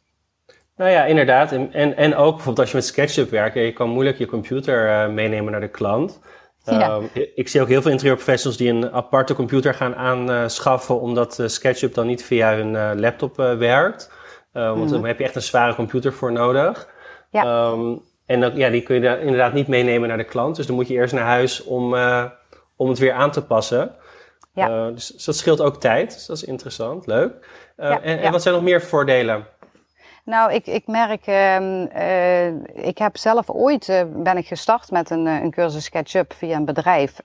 Nou 0.75 0.91
ja, 0.91 1.05
inderdaad. 1.05 1.51
En, 1.51 1.73
en, 1.73 1.97
en 1.97 2.15
ook 2.15 2.35
bijvoorbeeld 2.35 2.59
als 2.59 2.69
je 2.69 2.75
met 2.75 2.85
SketchUp 2.85 3.29
werkt, 3.29 3.55
je 3.55 3.73
kan 3.73 3.89
moeilijk 3.89 4.17
je 4.17 4.25
computer 4.25 5.07
uh, 5.07 5.13
meenemen 5.13 5.51
naar 5.51 5.61
de 5.61 5.67
klant. 5.67 6.19
Ja. 6.63 6.95
Um, 6.95 7.09
ik 7.35 7.47
zie 7.47 7.61
ook 7.61 7.67
heel 7.67 7.81
veel 7.81 7.91
interieurprofessionals 7.91 8.57
die 8.57 8.71
een 8.71 8.91
aparte 8.91 9.33
computer 9.33 9.73
gaan 9.73 9.95
aanschaffen, 9.95 10.99
omdat 10.99 11.43
SketchUp 11.45 11.93
dan 11.93 12.07
niet 12.07 12.23
via 12.23 12.55
hun 12.55 12.99
laptop 12.99 13.35
werkt. 13.35 14.11
want 14.51 14.75
mm 14.75 14.81
-hmm. 14.81 14.91
dan 14.91 15.05
heb 15.05 15.17
je 15.17 15.23
echt 15.23 15.35
een 15.35 15.41
zware 15.41 15.75
computer 15.75 16.13
voor 16.13 16.31
nodig. 16.31 16.89
Ja. 17.31 17.69
Um, 17.71 18.01
en 18.29 18.55
ja, 18.55 18.69
die 18.69 18.81
kun 18.81 19.01
je 19.01 19.19
inderdaad 19.19 19.53
niet 19.53 19.67
meenemen 19.67 20.07
naar 20.07 20.17
de 20.17 20.23
klant. 20.23 20.55
Dus 20.55 20.65
dan 20.65 20.75
moet 20.75 20.87
je 20.87 20.93
eerst 20.93 21.13
naar 21.13 21.25
huis 21.25 21.63
om, 21.63 21.93
uh, 21.93 22.25
om 22.75 22.89
het 22.89 22.97
weer 22.97 23.13
aan 23.13 23.31
te 23.31 23.45
passen. 23.45 23.95
Ja. 24.53 24.69
Uh, 24.69 24.93
dus, 24.93 25.07
dus, 25.07 25.25
dat 25.25 25.35
scheelt 25.35 25.61
ook 25.61 25.79
tijd. 25.79 26.13
Dus 26.13 26.25
dat 26.25 26.35
is 26.35 26.43
interessant, 26.43 27.07
leuk. 27.07 27.33
Uh, 27.77 27.89
ja, 27.89 28.01
en, 28.01 28.17
ja. 28.17 28.21
en, 28.21 28.31
wat 28.31 28.41
zijn 28.41 28.55
nog 28.55 28.63
meer 28.63 28.81
voordelen? 28.81 29.47
Nou, 30.25 30.53
ik, 30.53 30.67
ik 30.67 30.87
merk, 30.87 31.27
uh, 31.27 32.47
ik 32.85 32.97
heb 32.97 33.17
zelf 33.17 33.49
ooit 33.49 34.05
ben 34.15 34.37
ik 34.37 34.47
gestart 34.47 34.91
met 34.91 35.09
een, 35.09 35.25
een 35.25 35.51
cursus 35.51 35.83
SketchUp 35.83 36.33
via 36.33 36.55
een 36.55 36.65
bedrijf. 36.65 37.15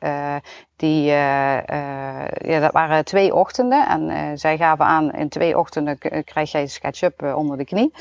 die, 0.76 1.04
ja, 1.04 2.60
dat 2.60 2.72
waren 2.72 3.04
twee 3.04 3.34
ochtenden 3.34 3.88
en 3.88 4.38
zij 4.38 4.56
gaven 4.56 4.84
aan, 4.84 5.12
in 5.12 5.28
twee 5.28 5.58
ochtenden 5.58 5.98
krijg 6.24 6.52
jij 6.52 6.66
SketchUp 6.66 7.22
onder 7.22 7.56
de 7.56 7.64
knie. 7.64 7.92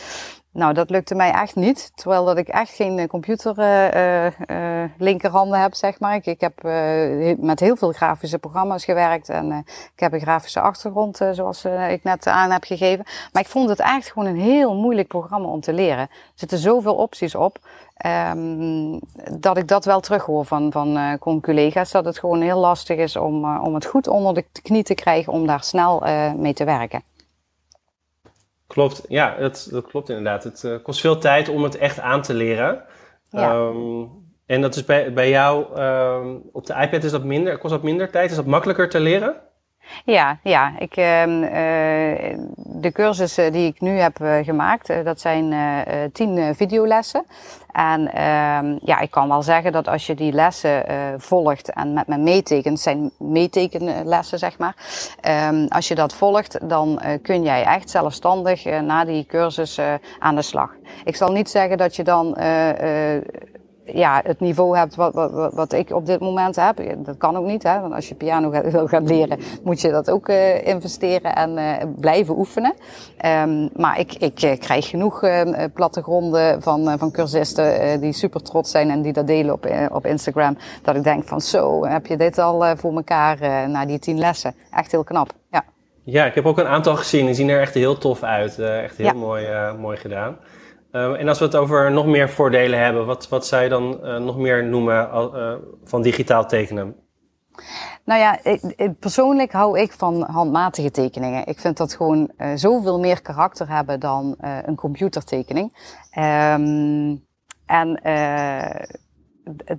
Nou, 0.53 0.74
dat 0.74 0.89
lukte 0.89 1.15
mij 1.15 1.31
echt 1.31 1.55
niet. 1.55 1.91
Terwijl 1.95 2.25
dat 2.25 2.38
ik 2.38 2.48
echt 2.48 2.74
geen 2.74 3.07
computer 3.07 3.60
uh, 3.60 4.25
uh, 4.25 4.89
linkerhanden 4.98 5.60
heb, 5.62 5.74
zeg 5.74 6.00
maar. 6.00 6.15
Ik, 6.15 6.25
ik 6.25 6.41
heb 6.41 6.65
uh, 6.65 7.36
met 7.38 7.60
heel 7.60 7.75
veel 7.75 7.91
grafische 7.91 8.39
programma's 8.39 8.86
gewerkt. 8.86 9.29
En 9.29 9.51
ik 9.67 10.00
heb 10.00 10.13
een 10.13 10.19
grafische 10.19 10.60
achtergrond, 10.60 11.19
zoals 11.31 11.65
ik 11.89 12.03
net 12.03 12.27
aan 12.27 12.51
heb 12.51 12.63
gegeven. 12.63 13.05
Maar 13.31 13.41
ik 13.41 13.48
vond 13.48 13.69
het 13.69 13.79
echt 13.79 14.12
gewoon 14.12 14.27
een 14.27 14.39
heel 14.39 14.75
moeilijk 14.75 15.07
programma 15.07 15.48
om 15.48 15.62
te 15.62 15.74
leren. 15.74 16.00
Er 16.00 16.10
zitten 16.36 16.57
zoveel 16.57 16.95
opties 16.95 17.36
op. 17.36 17.57
Um, 18.31 19.00
dat 19.39 19.57
ik 19.57 19.67
dat 19.67 19.86
wel 19.86 20.00
terughoor 20.00 20.45
van, 20.45 20.72
van 20.72 21.19
collega's. 21.41 21.91
Dat 21.91 22.05
het 22.05 22.19
gewoon 22.19 22.41
heel 22.41 22.60
lastig 22.60 22.98
is 22.98 23.15
om, 23.15 23.57
om 23.57 23.74
het 23.74 23.86
goed 23.86 24.07
onder 24.07 24.33
de 24.33 24.45
knie 24.62 24.83
te 24.83 24.93
krijgen 24.93 25.33
om 25.33 25.48
daar 25.48 25.63
snel 25.63 26.03
mee 26.38 26.53
te 26.53 26.63
werken. 26.63 27.03
Klopt, 28.74 29.06
ja, 29.08 29.36
dat, 29.39 29.68
dat 29.72 29.88
klopt 29.88 30.10
inderdaad. 30.10 30.44
Het 30.44 30.63
uh, 30.65 30.75
kost 30.84 31.01
veel 31.01 31.18
tijd 31.18 31.50
om 31.50 31.63
het 31.63 31.77
echt 31.77 32.00
aan 32.00 32.22
te 32.22 32.34
leren. 32.34 32.84
Ja. 33.30 33.56
Um, 33.56 34.10
en 34.46 34.62
dat 34.62 34.75
is 34.75 34.86
bij, 34.86 35.13
bij 35.13 35.30
jou, 35.30 35.80
um, 35.82 36.42
op 36.51 36.65
de 36.65 36.74
iPad 36.74 37.03
is 37.03 37.12
dat 37.12 37.24
minder, 37.24 37.58
kost 37.58 37.74
dat 37.74 37.84
minder 37.84 38.10
tijd? 38.10 38.30
Is 38.30 38.36
dat 38.36 38.46
makkelijker 38.46 38.89
te 38.89 39.00
leren? 39.00 39.36
Ja, 40.05 40.38
ja. 40.43 40.73
Ik, 40.77 40.97
uh, 40.97 41.23
de 42.55 42.91
cursussen 42.93 43.51
die 43.51 43.67
ik 43.67 43.81
nu 43.81 43.97
heb 43.97 44.19
uh, 44.21 44.35
gemaakt, 44.41 44.89
uh, 44.89 45.03
dat 45.03 45.19
zijn 45.19 45.53
tien 46.13 46.55
videolessen. 46.55 47.25
En 47.71 48.13
ehm, 48.13 48.77
ja, 48.81 49.00
ik 49.00 49.12
kan 49.12 49.27
wel 49.27 49.41
zeggen 49.41 49.71
dat 49.71 49.88
als 49.88 50.07
je 50.07 50.15
die 50.15 50.31
lessen 50.31 50.83
volgt 51.17 51.69
en 51.69 51.93
met 51.93 52.07
me 52.07 52.17
meetekent, 52.17 52.79
zijn 52.79 53.12
meetekenlessen 53.17 54.39
zeg 54.39 54.57
maar. 54.57 54.75
Um, 55.50 55.67
als 55.67 55.88
je 55.88 55.95
dat 55.95 56.13
volgt, 56.13 56.69
dan 56.69 57.01
kun 57.21 57.43
jij 57.43 57.63
echt 57.63 57.89
zelfstandig 57.89 58.65
na 58.65 59.05
die 59.05 59.25
cursus 59.25 59.79
aan 60.19 60.35
de 60.35 60.41
slag. 60.41 60.69
Ik 61.03 61.15
zal 61.15 61.31
niet 61.31 61.50
zeggen 61.50 61.77
dat 61.77 61.95
je 61.95 62.03
dan 62.03 62.38
ja, 63.85 64.21
het 64.23 64.39
niveau 64.39 64.77
hebt 64.77 64.95
wat, 64.95 65.13
wat, 65.13 65.53
wat 65.53 65.73
ik 65.73 65.91
op 65.91 66.05
dit 66.05 66.19
moment 66.19 66.55
heb. 66.55 66.81
Dat 66.97 67.17
kan 67.17 67.37
ook 67.37 67.45
niet, 67.45 67.63
hè? 67.63 67.79
want 67.79 67.93
als 67.93 68.09
je 68.09 68.15
piano 68.15 68.49
gaat, 68.49 68.71
wil 68.71 68.87
gaan 68.87 69.07
leren, 69.07 69.39
moet 69.63 69.81
je 69.81 69.91
dat 69.91 70.09
ook 70.09 70.29
uh, 70.29 70.67
investeren 70.67 71.35
en 71.35 71.57
uh, 71.57 71.73
blijven 71.99 72.37
oefenen. 72.37 72.73
Um, 73.25 73.69
maar 73.75 73.99
ik, 73.99 74.13
ik 74.13 74.43
uh, 74.43 74.59
krijg 74.59 74.89
genoeg 74.89 75.23
plattegronden 75.73 76.61
van, 76.61 76.99
van 76.99 77.11
cursisten 77.11 78.01
die 78.01 78.13
super 78.13 78.41
trots 78.41 78.71
zijn 78.71 78.89
en 78.89 79.01
die 79.01 79.13
dat 79.13 79.27
delen 79.27 79.53
op, 79.53 79.67
op 79.91 80.05
Instagram. 80.05 80.57
Dat 80.81 80.95
ik 80.95 81.03
denk 81.03 81.23
van 81.23 81.41
zo, 81.41 81.85
heb 81.85 82.05
je 82.05 82.17
dit 82.17 82.37
al 82.37 82.77
voor 82.77 82.95
elkaar 82.95 83.69
na 83.69 83.85
die 83.85 83.99
tien 83.99 84.17
lessen. 84.17 84.55
Echt 84.71 84.91
heel 84.91 85.03
knap, 85.03 85.31
ja. 85.51 85.63
Ja, 86.03 86.25
ik 86.25 86.35
heb 86.35 86.45
ook 86.45 86.57
een 86.57 86.67
aantal 86.67 86.95
gezien. 86.95 87.25
Die 87.25 87.35
zien 87.35 87.49
er 87.49 87.61
echt 87.61 87.73
heel 87.73 87.97
tof 87.97 88.23
uit. 88.23 88.59
echt 88.59 88.97
heel 88.97 89.13
mooi, 89.13 89.47
mooi 89.79 89.97
gedaan. 89.97 90.37
Uh, 90.93 91.19
en 91.19 91.27
als 91.27 91.39
we 91.39 91.45
het 91.45 91.55
over 91.55 91.91
nog 91.91 92.05
meer 92.05 92.29
voordelen 92.29 92.79
hebben, 92.79 93.05
wat, 93.05 93.29
wat 93.29 93.45
zou 93.45 93.63
je 93.63 93.69
dan 93.69 94.00
uh, 94.03 94.17
nog 94.17 94.38
meer 94.38 94.65
noemen 94.65 95.09
uh, 95.13 95.53
van 95.83 96.01
digitaal 96.01 96.47
tekenen? 96.47 96.95
Nou 98.05 98.19
ja, 98.19 98.43
ik, 98.43 99.00
persoonlijk 99.00 99.51
hou 99.51 99.79
ik 99.79 99.91
van 99.91 100.21
handmatige 100.21 100.91
tekeningen. 100.91 101.47
Ik 101.47 101.59
vind 101.59 101.77
dat 101.77 101.95
gewoon 101.95 102.31
zoveel 102.55 103.00
meer 103.00 103.21
karakter 103.21 103.69
hebben 103.69 104.00
dan 104.00 104.35
een 104.39 104.75
computertekening. 104.75 105.97
Um, 106.17 107.25
en 107.65 108.01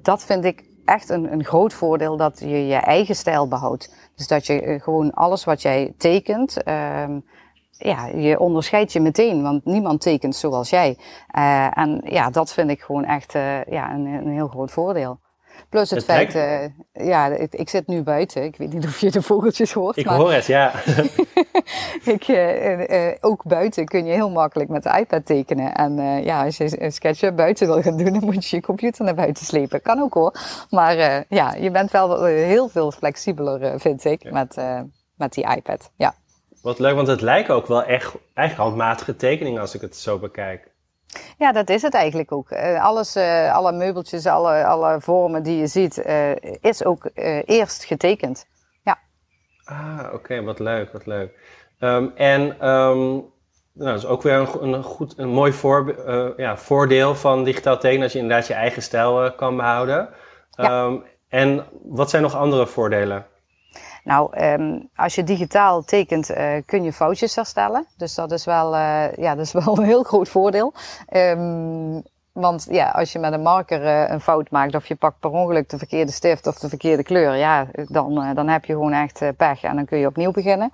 dat 0.02 0.24
vind 0.24 0.44
ik 0.44 0.64
echt 0.84 1.08
een, 1.08 1.32
een 1.32 1.44
groot 1.44 1.72
voordeel 1.72 2.16
dat 2.16 2.38
je 2.38 2.66
je 2.66 2.74
eigen 2.74 3.14
stijl 3.14 3.48
behoudt. 3.48 4.10
Dus 4.16 4.26
dat 4.26 4.46
je 4.46 4.78
gewoon 4.82 5.12
alles 5.12 5.44
wat 5.44 5.62
jij 5.62 5.94
tekent, 5.98 6.68
um, 6.68 7.24
ja, 7.78 8.06
je 8.06 8.38
onderscheidt 8.38 8.92
je 8.92 9.00
meteen, 9.00 9.42
want 9.42 9.64
niemand 9.64 10.00
tekent 10.00 10.36
zoals 10.36 10.70
jij. 10.70 10.96
Uh, 11.36 11.78
en 11.78 12.00
ja, 12.04 12.30
dat 12.30 12.52
vind 12.52 12.70
ik 12.70 12.80
gewoon 12.80 13.04
echt 13.04 13.34
uh, 13.34 13.64
ja, 13.64 13.92
een, 13.92 14.06
een 14.06 14.28
heel 14.28 14.48
groot 14.48 14.70
voordeel. 14.70 15.22
Plus 15.68 15.90
het, 15.90 16.04
feit, 16.04 16.34
uh, 16.34 17.06
ja, 17.06 17.26
ik, 17.26 17.54
ik, 17.54 17.68
zit 17.68 17.86
nu 17.86 18.02
buiten. 18.02 18.44
Ik 18.44 18.56
weet 18.56 18.72
niet 18.72 18.84
of 18.84 18.98
je 18.98 19.10
de 19.10 19.22
vogeltjes 19.22 19.72
hoort. 19.72 19.96
Ik 19.96 20.06
hoor 20.06 20.32
het, 20.32 20.46
ja. 20.46 20.72
ik, 22.14 22.26
ook 23.20 23.42
buiten 23.44 23.84
kun 23.84 24.04
je 24.04 24.12
heel 24.12 24.30
makkelijk 24.30 24.70
met 24.70 24.82
de 24.82 24.98
iPad 24.98 25.26
tekenen. 25.26 25.74
En 25.74 26.22
ja, 26.24 26.44
als 26.44 26.56
je 26.56 26.82
een 26.82 26.92
sketch 26.92 27.34
buiten 27.34 27.66
wil 27.66 27.82
gaan 27.82 27.96
doen, 27.96 28.12
dan 28.12 28.24
moet 28.24 28.46
je 28.46 28.56
je 28.56 28.62
computer 28.62 29.04
naar 29.04 29.14
buiten 29.14 29.46
slepen. 29.46 29.82
Kan 29.82 30.00
ook 30.00 30.14
hoor. 30.14 30.34
Maar 30.70 31.24
ja, 31.28 31.54
je 31.54 31.70
bent 31.70 31.90
wel 31.90 32.24
heel 32.24 32.68
veel 32.68 32.90
flexibeler, 32.90 33.80
vind 33.80 34.04
ik, 34.04 34.32
met, 34.32 34.56
met 35.16 35.32
die 35.32 35.54
iPad. 35.56 35.90
Ja. 35.96 36.14
Wat 36.64 36.78
leuk, 36.78 36.94
want 36.94 37.06
het 37.06 37.20
lijken 37.20 37.54
ook 37.54 37.66
wel 37.66 37.82
echt 37.82 38.14
eigenlijk 38.34 38.68
handmatige 38.68 39.16
tekeningen 39.16 39.60
als 39.60 39.74
ik 39.74 39.80
het 39.80 39.96
zo 39.96 40.18
bekijk. 40.18 40.70
Ja, 41.38 41.52
dat 41.52 41.68
is 41.68 41.82
het 41.82 41.94
eigenlijk 41.94 42.32
ook. 42.32 42.50
Uh, 42.50 42.84
alles, 42.84 43.16
uh, 43.16 43.54
alle 43.54 43.72
meubeltjes, 43.72 44.26
alle, 44.26 44.64
alle 44.64 45.00
vormen 45.00 45.42
die 45.42 45.58
je 45.58 45.66
ziet, 45.66 45.98
uh, 46.06 46.30
is 46.60 46.84
ook 46.84 47.10
eerst 47.44 47.84
getekend. 47.84 48.46
Ja. 48.82 48.98
Ah, 49.64 50.12
oké, 50.12 50.42
wat 50.42 50.58
leuk, 50.58 50.92
wat 50.92 51.06
leuk. 51.06 51.38
Um, 51.80 52.12
en 52.16 52.68
um, 52.68 53.32
nou, 53.72 53.90
dat 53.90 53.98
is 53.98 54.06
ook 54.06 54.22
weer 54.22 54.34
een, 54.34 54.72
een 54.72 54.82
goed, 54.82 55.18
een 55.18 55.28
mooi 55.28 55.52
voor, 55.52 55.94
ja, 56.36 56.56
voordeel 56.56 57.14
van 57.14 57.44
digitaal 57.44 57.78
tekenen, 57.78 58.02
als 58.02 58.12
je 58.12 58.18
inderdaad 58.18 58.46
je 58.46 58.54
eigen 58.54 58.82
stijl 58.82 59.32
kan 59.32 59.56
behouden. 59.56 60.08
Ja. 60.50 60.84
Um, 60.84 61.04
en 61.28 61.66
wat 61.82 62.10
zijn 62.10 62.22
nog 62.22 62.36
andere 62.36 62.66
voordelen? 62.66 63.26
Nou, 64.04 64.42
um, 64.42 64.88
als 64.96 65.14
je 65.14 65.24
digitaal 65.24 65.82
tekent, 65.82 66.30
uh, 66.30 66.52
kun 66.66 66.82
je 66.82 66.92
foutjes 66.92 67.34
herstellen. 67.34 67.86
Dus 67.96 68.14
dat 68.14 68.32
is 68.32 68.44
wel, 68.44 68.74
uh, 68.74 69.12
ja, 69.12 69.34
dat 69.36 69.44
is 69.44 69.52
wel 69.52 69.78
een 69.78 69.84
heel 69.84 70.02
groot 70.02 70.28
voordeel. 70.28 70.72
Um, 71.12 72.02
want 72.32 72.66
ja, 72.70 72.88
als 72.88 73.12
je 73.12 73.18
met 73.18 73.32
een 73.32 73.42
marker 73.42 73.82
uh, 73.82 74.10
een 74.10 74.20
fout 74.20 74.50
maakt 74.50 74.74
of 74.74 74.86
je 74.86 74.94
pakt 74.94 75.18
per 75.18 75.30
ongeluk 75.30 75.68
de 75.68 75.78
verkeerde 75.78 76.12
stift 76.12 76.46
of 76.46 76.58
de 76.58 76.68
verkeerde 76.68 77.02
kleur, 77.02 77.34
ja, 77.36 77.66
dan, 77.88 78.34
dan 78.34 78.48
heb 78.48 78.64
je 78.64 78.72
gewoon 78.72 78.92
echt 78.92 79.36
pech 79.36 79.62
en 79.62 79.76
dan 79.76 79.84
kun 79.84 79.98
je 79.98 80.06
opnieuw 80.06 80.30
beginnen. 80.30 80.72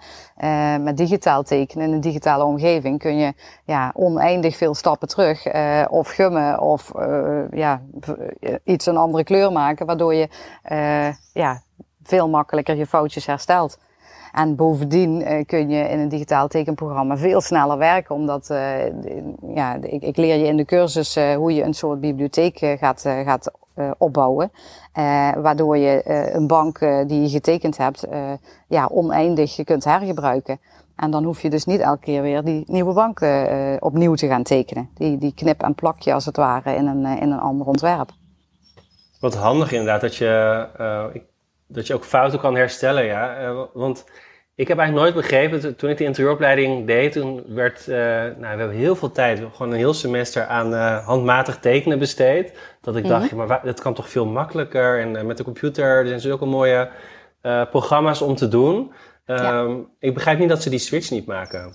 met 0.85 0.97
digitaal 0.97 1.43
tekenen 1.43 1.87
in 1.87 1.93
een 1.93 2.01
digitale 2.01 2.45
omgeving 2.45 2.99
kun 2.99 3.17
je 3.17 3.35
ja, 3.65 3.91
oneindig 3.95 4.57
veel 4.57 4.75
stappen 4.75 5.09
terug 5.09 5.47
of 5.89 6.09
gummen 6.09 6.61
of 6.61 6.93
ja, 7.51 7.83
iets 8.65 8.87
een 8.87 8.97
andere 8.97 9.25
kleur 9.25 9.53
maken, 9.53 9.87
waardoor 9.87 10.15
je 10.15 10.29
ja, 11.33 11.63
veel 12.03 12.29
makkelijker 12.29 12.77
je 12.77 12.87
foutjes 12.87 13.27
herstelt. 13.27 13.79
En 14.33 14.57
bovendien 14.57 15.21
uh, 15.21 15.45
kun 15.47 15.69
je 15.69 15.89
in 15.89 15.99
een 15.99 16.09
digitaal 16.09 16.49
tekenprogramma 16.49 17.17
veel 17.17 17.41
sneller 17.41 17.79
werken, 17.79 18.15
omdat 18.15 18.49
uh, 18.51 18.87
ja, 19.55 19.75
ik, 19.75 20.03
ik, 20.03 20.17
leer 20.17 20.37
je 20.37 20.47
in 20.47 20.57
de 20.57 20.65
cursus 20.65 21.17
uh, 21.17 21.35
hoe 21.35 21.55
je 21.55 21.63
een 21.63 21.75
soort 21.75 22.01
bibliotheek 22.01 22.59
gaat, 22.59 23.01
gaat 23.01 23.51
opbouwen. 23.99 24.53
waardoor 25.43 25.77
je 25.77 26.03
een 26.35 26.47
bank 26.47 26.79
die 27.07 27.21
je 27.23 27.29
getekend 27.29 27.77
hebt, 27.77 28.07
ja, 28.69 28.89
oneindig 28.93 29.65
kunt 29.65 29.85
hergebruiken. 29.85 30.61
En 30.97 31.11
dan 31.11 31.25
hoef 31.25 31.43
je 31.43 31.51
dus 31.51 31.65
niet 31.65 31.81
elke 31.81 32.01
keer 32.01 32.23
weer 32.23 32.45
die 32.45 32.65
nieuwe 32.67 32.93
bank 32.93 33.21
opnieuw 33.83 34.15
te 34.15 34.27
gaan 34.27 34.43
tekenen. 34.43 34.91
Die, 34.95 35.19
die 35.19 35.35
knip 35.35 35.63
en 35.63 35.75
plak 35.75 36.01
je 36.01 36.13
als 36.15 36.27
het 36.27 36.37
ware 36.37 36.75
in 36.75 36.87
een, 36.87 37.05
in 37.21 37.31
een 37.31 37.41
ander 37.41 37.67
ontwerp. 37.67 38.11
Wat 39.21 39.35
handig 39.35 39.73
inderdaad 39.73 40.01
dat 40.01 40.17
je. 40.17 41.11
ik 41.13 41.23
dat 41.73 41.87
je 41.87 41.95
ook 41.95 42.05
fouten 42.05 42.39
kan 42.39 42.57
herstellen, 42.57 43.05
ja. 43.05 43.43
Uh, 43.43 43.63
want 43.73 44.05
ik 44.55 44.69
heb 44.69 44.79
eigenlijk 44.79 45.07
nooit 45.07 45.23
begrepen, 45.23 45.77
toen 45.77 45.91
ik 45.91 45.97
de 45.97 46.05
interieuropleiding 46.05 46.87
deed, 46.87 47.13
toen 47.13 47.43
werd, 47.47 47.87
uh, 47.89 47.97
nou, 47.97 48.37
we 48.39 48.47
hebben 48.47 48.71
heel 48.71 48.97
veel 48.97 49.13
tijd, 49.13 49.43
gewoon 49.53 49.73
een 49.73 49.79
heel 49.79 49.95
semester 49.95 50.47
aan 50.47 50.73
uh, 50.73 51.07
handmatig 51.07 51.59
tekenen 51.59 51.99
besteed. 51.99 52.53
Dat 52.81 52.97
ik 52.97 53.07
dacht, 53.07 53.33
mhm. 53.33 53.47
maar 53.47 53.61
dat 53.65 53.81
kan 53.81 53.95
toch 53.95 54.09
veel 54.09 54.27
makkelijker 54.27 55.01
en 55.01 55.27
met 55.27 55.37
de 55.37 55.45
computer, 55.45 55.85
er 55.85 56.07
zijn 56.07 56.21
zulke 56.21 56.45
mooie 56.45 56.91
programma's 57.71 58.23
om 58.23 58.35
te 58.35 58.49
doen. 58.49 58.93
Ja. 59.27 59.37
Ehm, 59.37 59.77
ik 59.99 60.15
begrijp 60.15 60.39
niet 60.39 60.49
dat 60.49 60.63
ze 60.63 60.71
die 60.71 60.79
switch 60.79 61.11
niet 61.11 61.27
maken. 61.27 61.75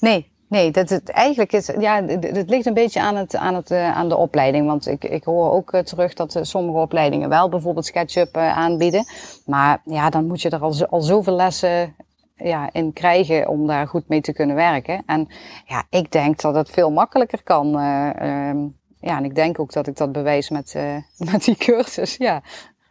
Nee, 0.00 0.32
Nee, 0.48 0.70
dat 0.70 0.88
het 0.88 1.08
eigenlijk 1.08 1.52
is, 1.52 1.66
ja, 1.78 2.04
het 2.04 2.50
ligt 2.50 2.66
een 2.66 2.74
beetje 2.74 3.00
aan, 3.00 3.16
het, 3.16 3.36
aan, 3.36 3.54
het, 3.54 3.70
uh, 3.70 3.96
aan 3.96 4.08
de 4.08 4.16
opleiding. 4.16 4.66
Want 4.66 4.86
ik, 4.86 5.04
ik 5.04 5.24
hoor 5.24 5.50
ook 5.52 5.72
uh, 5.72 5.80
terug 5.80 6.14
dat 6.14 6.34
uh, 6.34 6.42
sommige 6.42 6.78
opleidingen 6.78 7.28
wel 7.28 7.48
bijvoorbeeld 7.48 7.86
SketchUp 7.86 8.36
aanbieden. 8.36 9.04
Maar 9.46 9.80
ja, 9.84 10.10
dan 10.10 10.26
moet 10.26 10.42
je 10.42 10.50
er 10.50 10.60
al, 10.60 10.86
al 10.86 11.00
zoveel 11.00 11.36
lessen 11.36 11.94
ja, 12.36 12.72
in 12.72 12.92
krijgen 12.92 13.48
om 13.48 13.66
daar 13.66 13.86
goed 13.86 14.08
mee 14.08 14.20
te 14.20 14.32
kunnen 14.32 14.56
werken. 14.56 15.02
En 15.06 15.28
ja, 15.66 15.84
ik 15.90 16.12
denk 16.12 16.40
dat 16.40 16.54
het 16.54 16.70
veel 16.70 16.90
makkelijker 16.90 17.42
kan. 17.42 17.78
Ehm, 17.78 18.58
ja, 19.00 19.16
en 19.16 19.24
ik 19.24 19.34
denk 19.34 19.60
ook 19.60 19.72
dat 19.72 19.86
ik 19.86 19.96
dat 19.96 20.12
bewijs 20.12 20.50
met, 20.50 20.74
met 21.32 21.44
die 21.44 21.56
cursus. 21.56 22.16
Ja, 22.16 22.42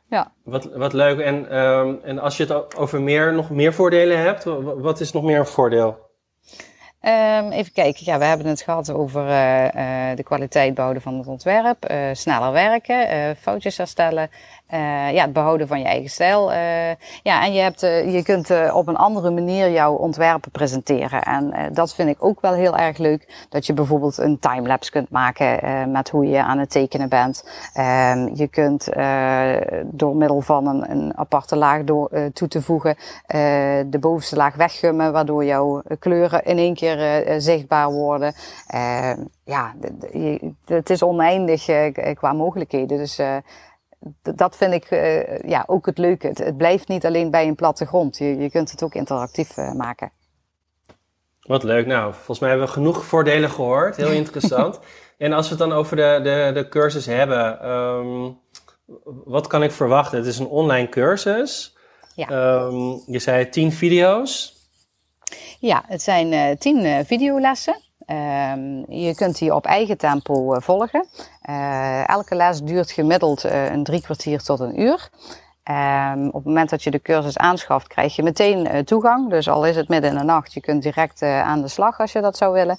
ja. 0.09 0.31
Wat, 0.43 0.65
wat 0.65 0.93
leuk. 0.93 1.19
En, 1.19 1.57
um, 1.57 1.99
en 2.03 2.19
als 2.19 2.37
je 2.37 2.45
het 2.45 2.77
over 2.77 3.01
meer, 3.01 3.33
nog 3.33 3.49
meer 3.49 3.73
voordelen 3.73 4.19
hebt, 4.19 4.43
wat 4.77 4.99
is 4.99 5.11
nog 5.11 5.23
meer 5.23 5.39
een 5.39 5.45
voordeel? 5.45 6.06
Um, 7.01 7.51
even 7.51 7.73
kijken, 7.73 8.05
ja, 8.05 8.17
we 8.17 8.25
hebben 8.25 8.47
het 8.47 8.61
gehad 8.61 8.91
over 8.91 9.27
uh, 9.27 9.63
uh, 9.63 10.15
de 10.15 10.23
kwaliteit 10.23 10.73
behouden 10.73 11.01
van 11.01 11.17
het 11.17 11.27
ontwerp, 11.27 11.91
uh, 11.91 12.09
sneller 12.11 12.51
werken, 12.51 13.35
foutjes 13.35 13.77
herstellen 13.77 14.29
Uh, 14.73 15.13
ja, 15.13 15.21
het 15.21 15.33
behouden 15.33 15.67
van 15.67 15.79
je 15.79 15.85
eigen 15.85 16.09
stijl. 16.09 16.51
Uh, 16.51 16.57
ja, 17.23 17.43
en 17.43 17.53
je, 17.53 17.61
hebt, 17.61 17.83
uh, 17.83 18.13
je 18.13 18.23
kunt 18.23 18.71
op 18.73 18.87
een 18.87 18.95
andere 18.95 19.29
manier 19.29 19.71
jouw 19.71 19.93
ontwerpen 19.93 20.51
presenteren. 20.51 21.21
En 21.21 21.73
dat 21.73 21.93
vind 21.93 22.09
ik 22.09 22.23
ook 22.23 22.41
wel 22.41 22.53
heel 22.53 22.77
erg 22.77 22.97
leuk. 22.97 23.47
Dat 23.49 23.65
je 23.65 23.73
bijvoorbeeld 23.73 24.17
een 24.17 24.39
timelapse 24.39 24.91
kunt 24.91 25.09
maken 25.09 25.91
met 25.91 26.09
hoe 26.09 26.27
je 26.27 26.43
aan 26.43 26.59
het 26.59 26.69
tekenen 26.69 27.09
bent. 27.09 27.43
Um, 27.77 28.35
je 28.35 28.47
kunt 28.47 28.89
door 29.85 30.15
middel 30.15 30.41
van 30.41 30.67
een, 30.67 30.91
een 30.91 31.17
aparte 31.17 31.55
laag 31.55 31.83
door, 31.83 32.09
toe 32.33 32.47
te 32.47 32.61
voegen 32.61 32.95
de 33.89 33.97
bovenste 33.99 34.35
laag 34.35 34.55
weggummen. 34.55 35.11
Waardoor 35.11 35.45
jouw 35.45 35.81
kleuren 35.99 36.43
in 36.43 36.57
één 36.57 36.73
keer 36.73 37.25
zichtbaar 37.37 37.91
worden. 37.91 38.33
Ehm, 38.67 39.19
ja, 39.43 39.73
het 40.65 40.89
is 40.89 41.03
oneindig 41.03 41.65
qua 42.13 42.33
mogelijkheden. 42.33 42.97
Dus 42.97 43.19
dat 44.21 44.57
vind 44.57 44.73
ik 44.73 44.91
uh, 44.91 45.39
ja, 45.39 45.63
ook 45.67 45.85
het 45.85 45.97
leuke. 45.97 46.27
Het, 46.27 46.37
het, 46.37 46.57
blijft 46.57 46.87
niet 46.87 47.05
alleen 47.05 47.31
bij 47.31 47.47
een 47.47 47.55
plattegrond. 47.55 48.17
Je, 48.17 48.37
je 48.37 48.49
kunt 48.49 48.71
het 48.71 48.83
ook 48.83 48.93
interactief 48.93 49.57
uh, 49.57 49.73
maken. 49.73 50.11
Wat 51.41 51.63
leuk. 51.63 51.85
Nou, 51.85 52.13
volgens 52.13 52.39
mij 52.39 52.49
hebben 52.49 52.67
we 52.67 52.73
genoeg 52.73 53.05
voordelen 53.05 53.49
gehoord. 53.49 53.95
Heel 53.95 54.11
interessant. 54.23 54.79
en 55.17 55.33
als 55.33 55.49
we 55.49 55.55
het 55.55 55.69
dan 55.69 55.77
over 55.77 55.95
de, 55.95 56.19
de, 56.23 56.51
de 56.53 56.69
cursus 56.69 57.05
hebben, 57.05 57.69
um, 57.69 58.39
wat 59.25 59.47
kan 59.47 59.63
ik 59.63 59.71
verwachten? 59.71 60.17
Het 60.17 60.27
is 60.27 60.39
een 60.39 60.47
online 60.47 60.89
cursus. 60.89 61.77
Ja. 62.15 62.59
Um, 62.59 63.01
je 63.07 63.19
zei 63.19 63.49
tien 63.49 63.71
video's. 63.71 64.55
Ja, 65.59 65.83
het 65.87 66.01
zijn 66.01 66.31
uh, 66.31 66.55
tien 66.55 67.05
videolessen. 67.05 67.81
Um, 68.11 68.85
je 68.87 69.15
kunt 69.15 69.37
die 69.37 69.55
op 69.55 69.65
eigen 69.65 69.97
tempo 69.97 70.53
uh, 70.53 70.59
volgen. 70.61 71.05
Uh, 71.49 72.09
elke 72.09 72.35
les 72.35 72.61
duurt 72.61 72.91
gemiddeld 72.91 73.45
uh, 73.45 73.71
een 73.71 73.83
drie 73.83 74.01
kwartier 74.01 74.41
tot 74.41 74.59
een 74.59 74.81
uur. 74.81 75.09
Um, 75.71 76.27
op 76.27 76.33
het 76.33 76.45
moment 76.45 76.69
dat 76.69 76.83
je 76.83 76.91
de 76.91 77.01
cursus 77.01 77.37
aanschaft, 77.37 77.87
krijg 77.87 78.15
je 78.15 78.23
meteen 78.23 78.85
toegang. 78.85 79.29
Dus 79.29 79.49
al 79.49 79.65
is 79.65 79.75
het 79.75 79.87
midden 79.87 80.11
in 80.11 80.17
de 80.17 80.23
nacht, 80.23 80.53
je 80.53 80.61
kunt 80.61 80.83
direct 80.83 81.21
aan 81.21 81.61
de 81.61 81.67
slag 81.67 81.99
als 81.99 82.11
je 82.11 82.21
dat 82.21 82.37
zou 82.37 82.53
willen. 82.53 82.77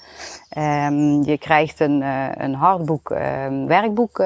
Um, 0.58 1.22
je 1.24 1.38
krijgt 1.38 1.80
een, 1.80 2.00
een 2.42 2.54
hardboek, 2.54 3.08
werkboek 3.66 4.18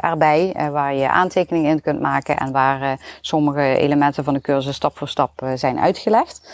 erbij, 0.00 0.68
waar 0.72 0.94
je 0.94 1.08
aantekeningen 1.08 1.70
in 1.70 1.80
kunt 1.80 2.00
maken 2.00 2.36
en 2.36 2.52
waar 2.52 3.00
sommige 3.20 3.76
elementen 3.76 4.24
van 4.24 4.34
de 4.34 4.40
cursus 4.40 4.74
stap 4.74 4.98
voor 4.98 5.08
stap 5.08 5.46
zijn 5.54 5.78
uitgelegd. 5.78 6.48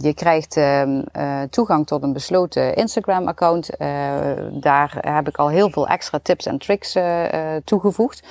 Je 0.00 0.12
krijgt 0.14 0.60
toegang 1.50 1.86
tot 1.86 2.02
een 2.02 2.12
besloten 2.12 2.74
Instagram-account. 2.74 3.70
daar 4.52 4.96
heb 5.00 5.28
ik 5.28 5.36
al 5.36 5.48
heel 5.48 5.70
veel 5.70 5.88
extra 5.88 6.18
tips 6.22 6.46
en 6.46 6.58
tricks 6.58 6.96
toegevoegd. 7.64 8.22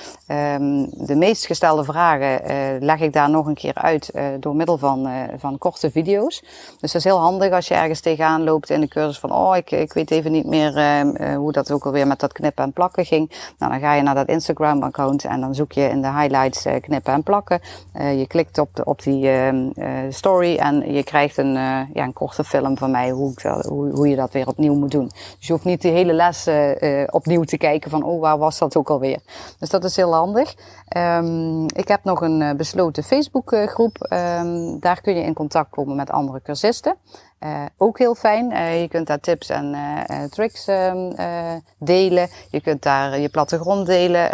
de 0.92 1.16
meest 1.16 1.46
gestelde 1.46 1.84
vragen 1.84 2.42
leg 2.80 3.00
ik 3.00 3.14
daar 3.14 3.30
nog 3.30 3.46
een 3.46 3.54
keer 3.54 3.74
uit 3.74 4.12
door 4.40 4.56
middel 4.56 4.78
van, 4.78 5.10
van 5.38 5.58
korte 5.58 5.92
video's. 5.92 6.40
Dus 6.80 6.92
dat 6.92 6.96
is 6.96 7.04
heel 7.04 7.20
handig 7.20 7.52
als 7.52 7.68
je 7.68 7.74
ergens 7.74 8.00
tegenaan 8.00 8.44
loopt 8.44 8.70
in 8.70 8.82
de 8.82 8.88
cursus 8.88 9.20
van 9.20 9.32
oh, 9.32 9.56
ik, 9.56 9.72
ik 9.72 9.94
weet 9.94 10.12
even 10.12 10.32
niet 10.32 10.46
meer 10.46 10.74
hoe 11.36 11.52
dat 11.52 11.72
ook 11.72 11.86
alweer 11.86 12.08
met 12.08 12.20
dat 12.20 12.34
knippen 12.34 12.64
en 12.64 12.74
plakken 12.74 13.06
ging. 13.06 13.32
Nou, 13.58 13.72
dan 13.72 13.82
ga 13.82 13.94
je 13.94 14.02
naar 14.02 14.16
dat 14.16 14.28
Instagram 14.28 14.84
account 14.84 15.26
en 15.26 15.42
dan 15.42 15.56
zoek 15.56 15.72
je 15.72 15.90
in 15.90 16.02
de 16.02 16.12
highlights 16.12 16.66
knippen 16.82 17.14
en 17.14 17.24
plakken. 17.24 17.60
je 17.94 18.26
klikt 18.28 18.58
op, 18.58 18.70
de, 18.74 18.86
op 18.86 19.04
die 19.04 19.30
ehm, 19.30 19.70
story 20.10 20.56
en 20.56 20.94
je 20.94 21.04
krijgt 21.06 21.38
een, 21.38 21.54
ja, 21.94 22.04
een 22.04 22.14
korte 22.14 22.44
film 22.44 22.78
van 22.78 22.92
mij 22.92 23.10
hoe, 23.10 23.34
hoe, 23.68 23.90
hoe 23.92 24.10
je 24.10 24.16
dat 24.16 24.32
weer 24.32 24.48
opnieuw 24.48 24.76
moet 24.76 24.92
doen. 24.92 25.08
Dus 25.08 25.48
je 25.48 25.54
hoeft 25.54 25.66
niet 25.66 25.82
de 25.82 25.88
hele 25.88 26.14
les 26.14 26.50
opnieuw 27.10 27.44
te 27.44 27.58
kijken 27.58 27.92
van 27.92 28.04
oh, 28.04 28.22
waar 28.22 28.38
was 28.38 28.58
dat 28.58 28.78
ook 28.78 28.90
alweer. 28.90 29.20
Dus 29.60 29.70
dat 29.70 29.84
is 29.84 29.96
heel 29.96 30.14
handig. 30.14 30.56
Um, 30.98 31.66
ik 31.66 31.88
heb 31.88 32.04
nog 32.04 32.22
een 32.22 32.42
uh, 32.42 32.54
besloten 32.54 33.04
Facebookgroep. 33.04 34.08
Um, 34.10 34.80
daar 34.80 35.02
kun 35.02 35.16
je 35.16 35.24
in 35.24 35.34
contact 35.34 35.70
komen 35.70 35.96
met 35.96 36.10
andere 36.10 36.42
cursisten. 36.42 36.96
Ook 37.78 37.98
heel 37.98 38.16
fijn. 38.16 38.50
Je 38.80 38.88
kunt 38.88 39.08
daar 39.08 39.20
tips 39.20 39.50
en 39.50 39.76
tricks 40.30 40.68
um, 40.68 41.16
delen. 41.80 42.30
Je 42.50 42.62
kunt 42.62 42.84
daar 42.84 43.20
je 43.20 43.30
plattegrond 43.30 43.86
delen. 43.86 44.30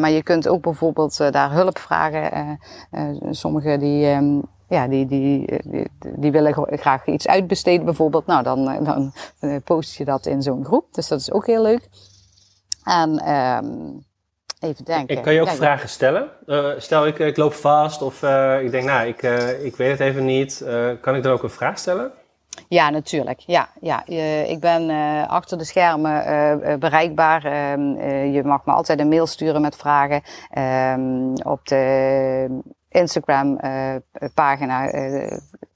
Maar 0.00 0.10
je 0.10 0.22
kunt 0.22 0.48
ook 0.48 0.62
bijvoorbeeld 0.62 1.32
daar 1.32 1.52
hulp 1.52 1.78
vragen. 1.78 2.58
sommigen 3.30 3.80
die 3.80 4.06
ja, 4.72 4.88
die, 4.88 5.06
die, 5.06 5.60
die, 5.64 5.88
die, 6.16 6.32
willen 6.32 6.78
graag 6.78 7.06
iets 7.06 7.28
uitbesteden 7.28 7.84
bijvoorbeeld. 7.84 8.26
Nou, 8.26 8.42
dan, 8.42 8.84
dan 8.84 9.12
post 9.64 9.96
je 9.96 10.04
dat 10.04 10.26
in 10.26 10.42
zo'n 10.42 10.64
groep. 10.64 10.94
Dus 10.94 11.08
dat 11.08 11.20
is 11.20 11.32
ook 11.32 11.46
heel 11.46 11.62
leuk. 11.62 11.88
En 12.84 13.30
um, 13.32 14.04
Even 14.62 14.84
denken. 14.84 15.16
Ik 15.16 15.22
kan 15.22 15.34
je 15.34 15.40
ook 15.40 15.48
vragen 15.48 15.88
stellen. 15.88 16.28
Uh, 16.46 16.68
stel, 16.76 17.06
ik, 17.06 17.18
ik 17.18 17.36
loop 17.36 17.52
vast 17.52 18.02
of 18.02 18.22
uh, 18.22 18.62
ik 18.62 18.70
denk, 18.70 18.84
nou, 18.84 19.06
ik, 19.06 19.22
uh, 19.22 19.64
ik 19.64 19.76
weet 19.76 19.90
het 19.90 20.00
even 20.00 20.24
niet. 20.24 20.64
kan 21.00 21.14
ik 21.16 21.22
dan 21.22 21.32
ook 21.32 21.42
een 21.42 21.50
vraag 21.50 21.78
stellen? 21.78 22.10
Ja, 22.68 22.90
natuurlijk. 22.90 23.40
Ja, 23.40 23.68
ja. 23.80 24.06
ik 24.46 24.60
ben 24.60 24.90
achter 25.28 25.58
de 25.58 25.64
schermen 25.64 26.78
bereikbaar. 26.78 27.44
Ehm, 27.44 27.82
je 28.32 28.42
mag 28.44 28.64
me 28.64 28.72
altijd 28.72 29.00
een 29.00 29.08
mail 29.08 29.26
sturen 29.26 29.60
met 29.60 29.76
vragen. 29.76 30.22
Ehm, 30.50 31.32
op 31.42 31.66
de 31.66 32.60
Instagram-pagina 32.92 34.90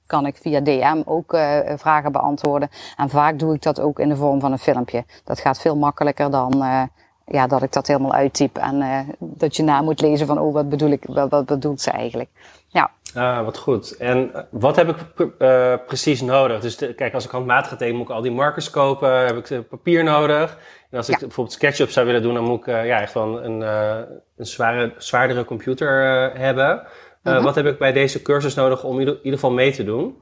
kan 0.05 0.25
ik 0.25 0.37
via 0.37 0.59
DM 0.59 1.01
ook 1.05 1.37
vragen 1.75 2.11
beantwoorden. 2.11 2.69
En 2.97 3.09
vaak 3.09 3.39
doe 3.39 3.53
ik 3.53 3.61
dat 3.61 3.79
ook 3.79 3.99
in 3.99 4.09
de 4.09 4.15
vorm 4.15 4.39
van 4.39 4.51
een 4.51 4.59
filmpje. 4.59 5.05
Dat 5.23 5.39
gaat 5.39 5.59
veel 5.59 5.75
makkelijker 5.77 6.31
dan 6.31 6.89
ja, 7.27 7.47
dat 7.47 7.63
ik 7.63 7.71
dat 7.71 7.87
helemaal 7.87 8.13
uittyp 8.13 8.57
en 8.57 8.75
uh, 8.75 8.99
dat 9.19 9.55
je 9.55 9.63
na 9.63 9.81
moet 9.81 10.01
lezen 10.01 10.27
van, 10.27 10.39
oh, 10.39 10.53
wat 10.53 10.69
bedoel 10.69 10.89
ik, 10.89 11.03
wat, 11.07 11.29
wat 11.29 11.45
bedoelt 11.45 11.81
ze 11.81 11.91
eigenlijk? 11.91 12.29
Ja. 12.67 12.91
Ah, 13.13 13.43
wat 13.45 13.57
goed. 13.57 13.97
En 13.97 14.33
eh, 14.33 14.41
wat 14.49 14.75
heb 14.75 14.89
ik 14.89 15.37
precies 15.85 16.21
nodig? 16.21 16.61
Dus 16.61 16.77
de, 16.77 16.93
kijk, 16.93 17.13
als 17.13 17.25
ik 17.25 17.31
handmatig 17.31 17.69
ga 17.69 17.75
tekenen, 17.75 17.97
moet 17.97 18.09
ik 18.09 18.15
al 18.15 18.21
die 18.21 18.31
markers 18.31 18.69
kopen, 18.69 19.25
heb 19.25 19.37
ik 19.37 19.67
papier 19.69 20.03
nodig. 20.03 20.57
En 20.89 20.97
als 20.97 21.09
ik 21.09 21.19
bijvoorbeeld 21.19 21.55
SketchUp 21.55 21.89
zou 21.89 22.05
willen 22.05 22.21
doen, 22.21 22.33
dan 22.33 22.43
moet 22.43 22.59
ik 22.59 22.65
ja, 22.65 23.01
echt 23.01 23.13
wel 23.13 23.43
een, 23.43 23.61
een 23.61 24.45
zware, 24.45 24.93
zwaardere 24.97 25.45
computer 25.45 26.31
hebben. 26.39 26.87
-huh. 27.23 27.43
Wat 27.43 27.55
heb 27.55 27.65
ik 27.65 27.77
bij 27.77 27.91
deze 27.91 28.21
cursus 28.21 28.55
nodig 28.55 28.83
om 28.83 28.93
in 28.93 28.99
ieder, 28.99 29.15
ieder 29.15 29.39
geval 29.39 29.51
mee 29.51 29.71
te 29.71 29.83
doen? 29.83 30.15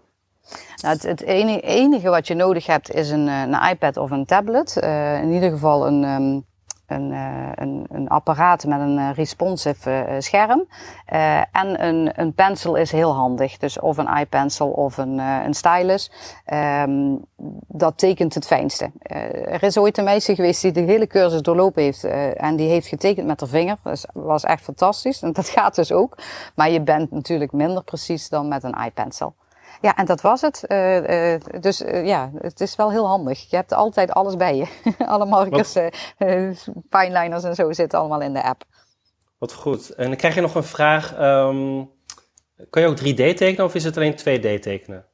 Nou, 0.81 0.93
het, 0.93 1.03
het 1.03 1.21
enige, 1.21 1.61
enige, 1.61 2.09
wat 2.09 2.27
je 2.27 2.33
nodig 2.33 2.65
hebt 2.65 2.93
is 2.93 3.09
een, 3.09 3.27
een 3.27 3.69
iPad 3.69 3.97
of 3.97 4.11
een 4.11 4.25
tablet. 4.25 4.75
in 5.21 5.31
ieder 5.31 5.49
geval 5.49 5.87
een... 5.87 6.03
Um, 6.03 6.45
een, 6.87 7.11
uh, 7.11 7.49
een, 7.55 7.85
een, 7.89 8.07
apparaat 8.07 8.65
met 8.65 8.79
een 8.79 8.97
uh, 8.97 9.09
responsive 9.13 10.05
uh, 10.09 10.15
scherm. 10.19 10.67
en 11.51 11.85
een, 11.85 12.11
een 12.15 12.33
pencil 12.33 12.75
is 12.75 12.91
heel 12.91 13.13
handig. 13.13 13.57
Dus 13.57 13.79
of 13.79 13.97
een 13.97 14.17
iPencil 14.17 14.67
of 14.67 14.97
een, 14.97 15.17
een 15.17 15.53
stylus. 15.53 16.11
Um, 16.53 17.25
dat 17.67 17.97
tekent 17.97 18.33
het 18.33 18.45
fijnste. 18.45 18.91
er 19.43 19.63
is 19.63 19.77
ooit 19.77 19.97
een 19.97 20.03
meisje 20.03 20.35
geweest 20.35 20.61
die 20.61 20.71
de 20.71 20.81
hele 20.81 21.07
cursus 21.07 21.41
doorlopen 21.41 21.83
heeft. 21.83 22.03
en 22.33 22.55
die 22.55 22.69
heeft 22.69 22.87
getekend 22.87 23.27
met 23.27 23.39
haar 23.39 23.49
vinger. 23.49 23.77
Dat 23.83 24.07
was 24.13 24.43
echt 24.43 24.63
fantastisch. 24.63 25.21
En 25.21 25.33
dat 25.33 25.49
gaat 25.59 25.75
dus 25.75 25.91
ook. 25.91 26.17
Maar 26.55 26.69
je 26.69 26.81
bent 26.81 27.11
natuurlijk 27.11 27.51
minder 27.51 27.83
precies 27.83 28.29
dan 28.29 28.47
met 28.47 28.63
een 28.63 28.75
iPencil. 28.85 29.35
Ja, 29.81 29.95
en 29.95 30.05
dat 30.05 30.21
was 30.21 30.41
het. 30.41 30.63
Uh, 30.67 31.33
uh, 31.33 31.41
dus 31.59 31.81
uh, 31.81 32.05
ja, 32.05 32.31
het 32.37 32.61
is 32.61 32.75
wel 32.75 32.91
heel 32.91 33.07
handig. 33.07 33.49
Je 33.49 33.55
hebt 33.55 33.73
altijd 33.73 34.11
alles 34.11 34.35
bij 34.35 34.55
je. 34.55 34.67
Alle 35.05 35.25
markers, 35.25 35.75
fineliners 36.89 37.43
en 37.43 37.55
zo 37.55 37.71
zitten 37.71 37.99
allemaal 37.99 38.21
in 38.21 38.33
de 38.33 38.43
app. 38.43 38.63
Wat 39.37 39.53
goed. 39.53 39.89
En 39.89 40.07
dan 40.07 40.15
krijg 40.15 40.35
je 40.35 40.41
nog 40.41 40.55
een 40.55 40.63
vraag. 40.63 41.19
Um, 41.19 41.91
kan 42.69 42.81
je 42.81 42.87
ook 42.87 42.99
3D 42.99 43.35
tekenen 43.35 43.65
of 43.65 43.75
is 43.75 43.83
het 43.83 43.97
alleen 43.97 44.19
2D 44.19 44.59
tekenen? 44.59 45.05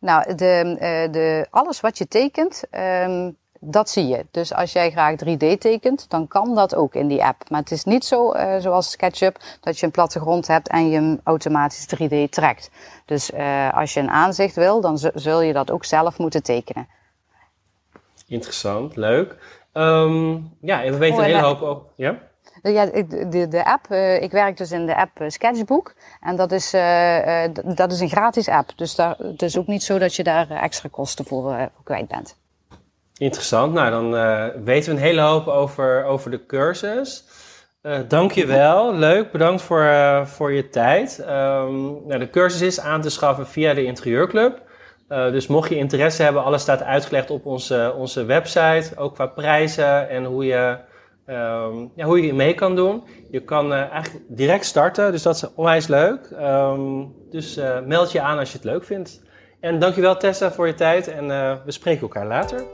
Nou, 0.00 0.34
de, 0.34 0.76
de, 1.10 1.46
alles 1.50 1.80
wat 1.80 1.98
je 1.98 2.08
tekent, 2.08 2.62
um, 2.70 3.36
dat 3.64 3.90
zie 3.90 4.06
je. 4.06 4.26
Dus 4.30 4.54
als 4.54 4.72
jij 4.72 4.90
graag 4.90 5.14
3D 5.24 5.58
tekent, 5.58 6.10
dan 6.10 6.28
kan 6.28 6.54
dat 6.54 6.74
ook 6.74 6.94
in 6.94 7.08
die 7.08 7.24
app. 7.24 7.50
Maar 7.50 7.60
het 7.60 7.70
is 7.70 7.84
niet 7.84 8.04
zo 8.04 8.34
uh, 8.34 8.56
zoals 8.58 8.90
SketchUp 8.90 9.36
dat 9.60 9.78
je 9.78 9.86
een 9.86 9.92
plattegrond 9.92 10.46
hebt 10.46 10.68
en 10.68 10.88
je 10.88 10.94
hem 10.94 11.20
automatisch 11.24 11.86
3D 11.94 12.28
trekt. 12.30 12.70
Dus 13.04 13.30
uh, 13.30 13.72
als 13.74 13.94
je 13.94 14.00
een 14.00 14.10
aanzicht 14.10 14.54
wil, 14.54 14.80
dan 14.80 14.98
zul 15.14 15.40
je 15.40 15.52
dat 15.52 15.70
ook 15.70 15.84
zelf 15.84 16.18
moeten 16.18 16.42
tekenen. 16.42 16.88
Interessant, 18.26 18.96
leuk. 18.96 19.36
Um, 19.72 20.56
ja, 20.60 20.82
we 20.82 20.96
weten 20.96 21.18
oh, 21.18 21.24
een 21.24 21.30
hele 21.30 21.46
hoop 21.46 21.60
over. 21.60 21.82
Ja? 21.96 22.18
Ja, 22.62 22.86
de, 22.86 23.46
de 23.48 23.64
app, 23.64 23.92
ik 24.22 24.30
werk 24.30 24.56
dus 24.56 24.70
in 24.70 24.86
de 24.86 24.96
app 24.96 25.24
Sketchbook. 25.26 25.94
En 26.20 26.36
dat 26.36 26.52
is, 26.52 26.74
uh, 26.74 27.44
dat 27.64 27.92
is 27.92 28.00
een 28.00 28.08
gratis 28.08 28.48
app. 28.48 28.72
Dus 28.76 28.94
daar, 28.94 29.16
het 29.18 29.42
is 29.42 29.58
ook 29.58 29.66
niet 29.66 29.82
zo 29.82 29.98
dat 29.98 30.14
je 30.14 30.22
daar 30.22 30.50
extra 30.50 30.88
kosten 30.92 31.24
voor 31.24 31.70
kwijt 31.84 32.08
bent. 32.08 32.40
Interessant. 33.22 33.72
Nou, 33.72 33.90
dan 33.90 34.14
uh, 34.14 34.46
weten 34.64 34.90
we 34.90 34.96
een 34.96 35.06
hele 35.06 35.20
hoop 35.20 35.46
over, 35.46 36.04
over 36.04 36.30
de 36.30 36.46
cursus. 36.46 37.24
Uh, 37.82 37.98
Dank 38.08 38.32
je 38.32 38.46
wel. 38.46 38.94
Leuk. 38.94 39.32
Bedankt 39.32 39.62
voor, 39.62 39.82
uh, 39.82 40.24
voor 40.24 40.52
je 40.52 40.68
tijd. 40.68 41.18
Um, 41.28 42.06
nou, 42.06 42.18
de 42.18 42.30
cursus 42.30 42.60
is 42.60 42.80
aan 42.80 43.00
te 43.00 43.10
schaffen 43.10 43.46
via 43.46 43.74
de 43.74 43.84
Interieurclub. 43.84 44.60
dus 45.08 45.46
mocht 45.46 45.68
je 45.68 45.76
interesse 45.76 46.22
hebben, 46.22 46.44
alles 46.44 46.62
staat 46.62 46.82
uitgelegd 46.82 47.30
op 47.30 47.46
onze, 47.46 47.94
onze 47.96 48.24
website. 48.24 48.92
Ook 48.96 49.14
qua 49.14 49.26
prijzen 49.26 50.08
en 50.08 50.24
hoe 50.24 50.44
je 50.44 50.76
ehm, 51.26 51.76
ja, 51.94 52.04
hoe 52.04 52.26
je 52.26 52.34
mee 52.34 52.54
kan 52.54 52.76
doen. 52.76 53.02
Je 53.30 53.40
kan 53.40 53.72
eigenlijk 53.72 54.24
direct 54.28 54.64
starten, 54.64 55.12
dus 55.12 55.22
dat 55.22 55.34
is 55.34 55.54
onwijs 55.54 55.86
leuk. 55.86 56.30
Ehm, 56.38 57.04
dus 57.30 57.60
meld 57.86 58.12
je 58.12 58.20
aan 58.20 58.38
als 58.38 58.50
je 58.50 58.56
het 58.56 58.66
leuk 58.66 58.84
vindt. 58.84 59.22
En 59.60 59.78
dankjewel 59.78 60.16
Tessa 60.16 60.52
voor 60.52 60.66
je 60.66 60.74
tijd 60.74 61.08
en 61.08 61.28
we 61.64 61.70
spreken 61.72 62.02
elkaar 62.02 62.26
later. 62.26 62.64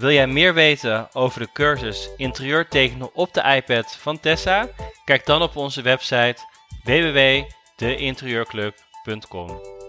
Wil 0.00 0.10
jij 0.10 0.26
meer 0.26 0.54
weten 0.54 1.14
over 1.14 1.40
de 1.40 1.48
cursus 1.52 2.10
interieur 2.16 2.68
tekenen 2.68 3.14
op 3.14 3.34
de 3.34 3.42
iPad 3.42 3.96
van 3.96 4.20
Tessa? 4.20 4.68
Kijk 5.04 5.26
dan 5.26 5.42
op 5.42 5.56
onze 5.56 5.82
website 5.82 6.36
www.deinterieurclub.com. 6.84 9.79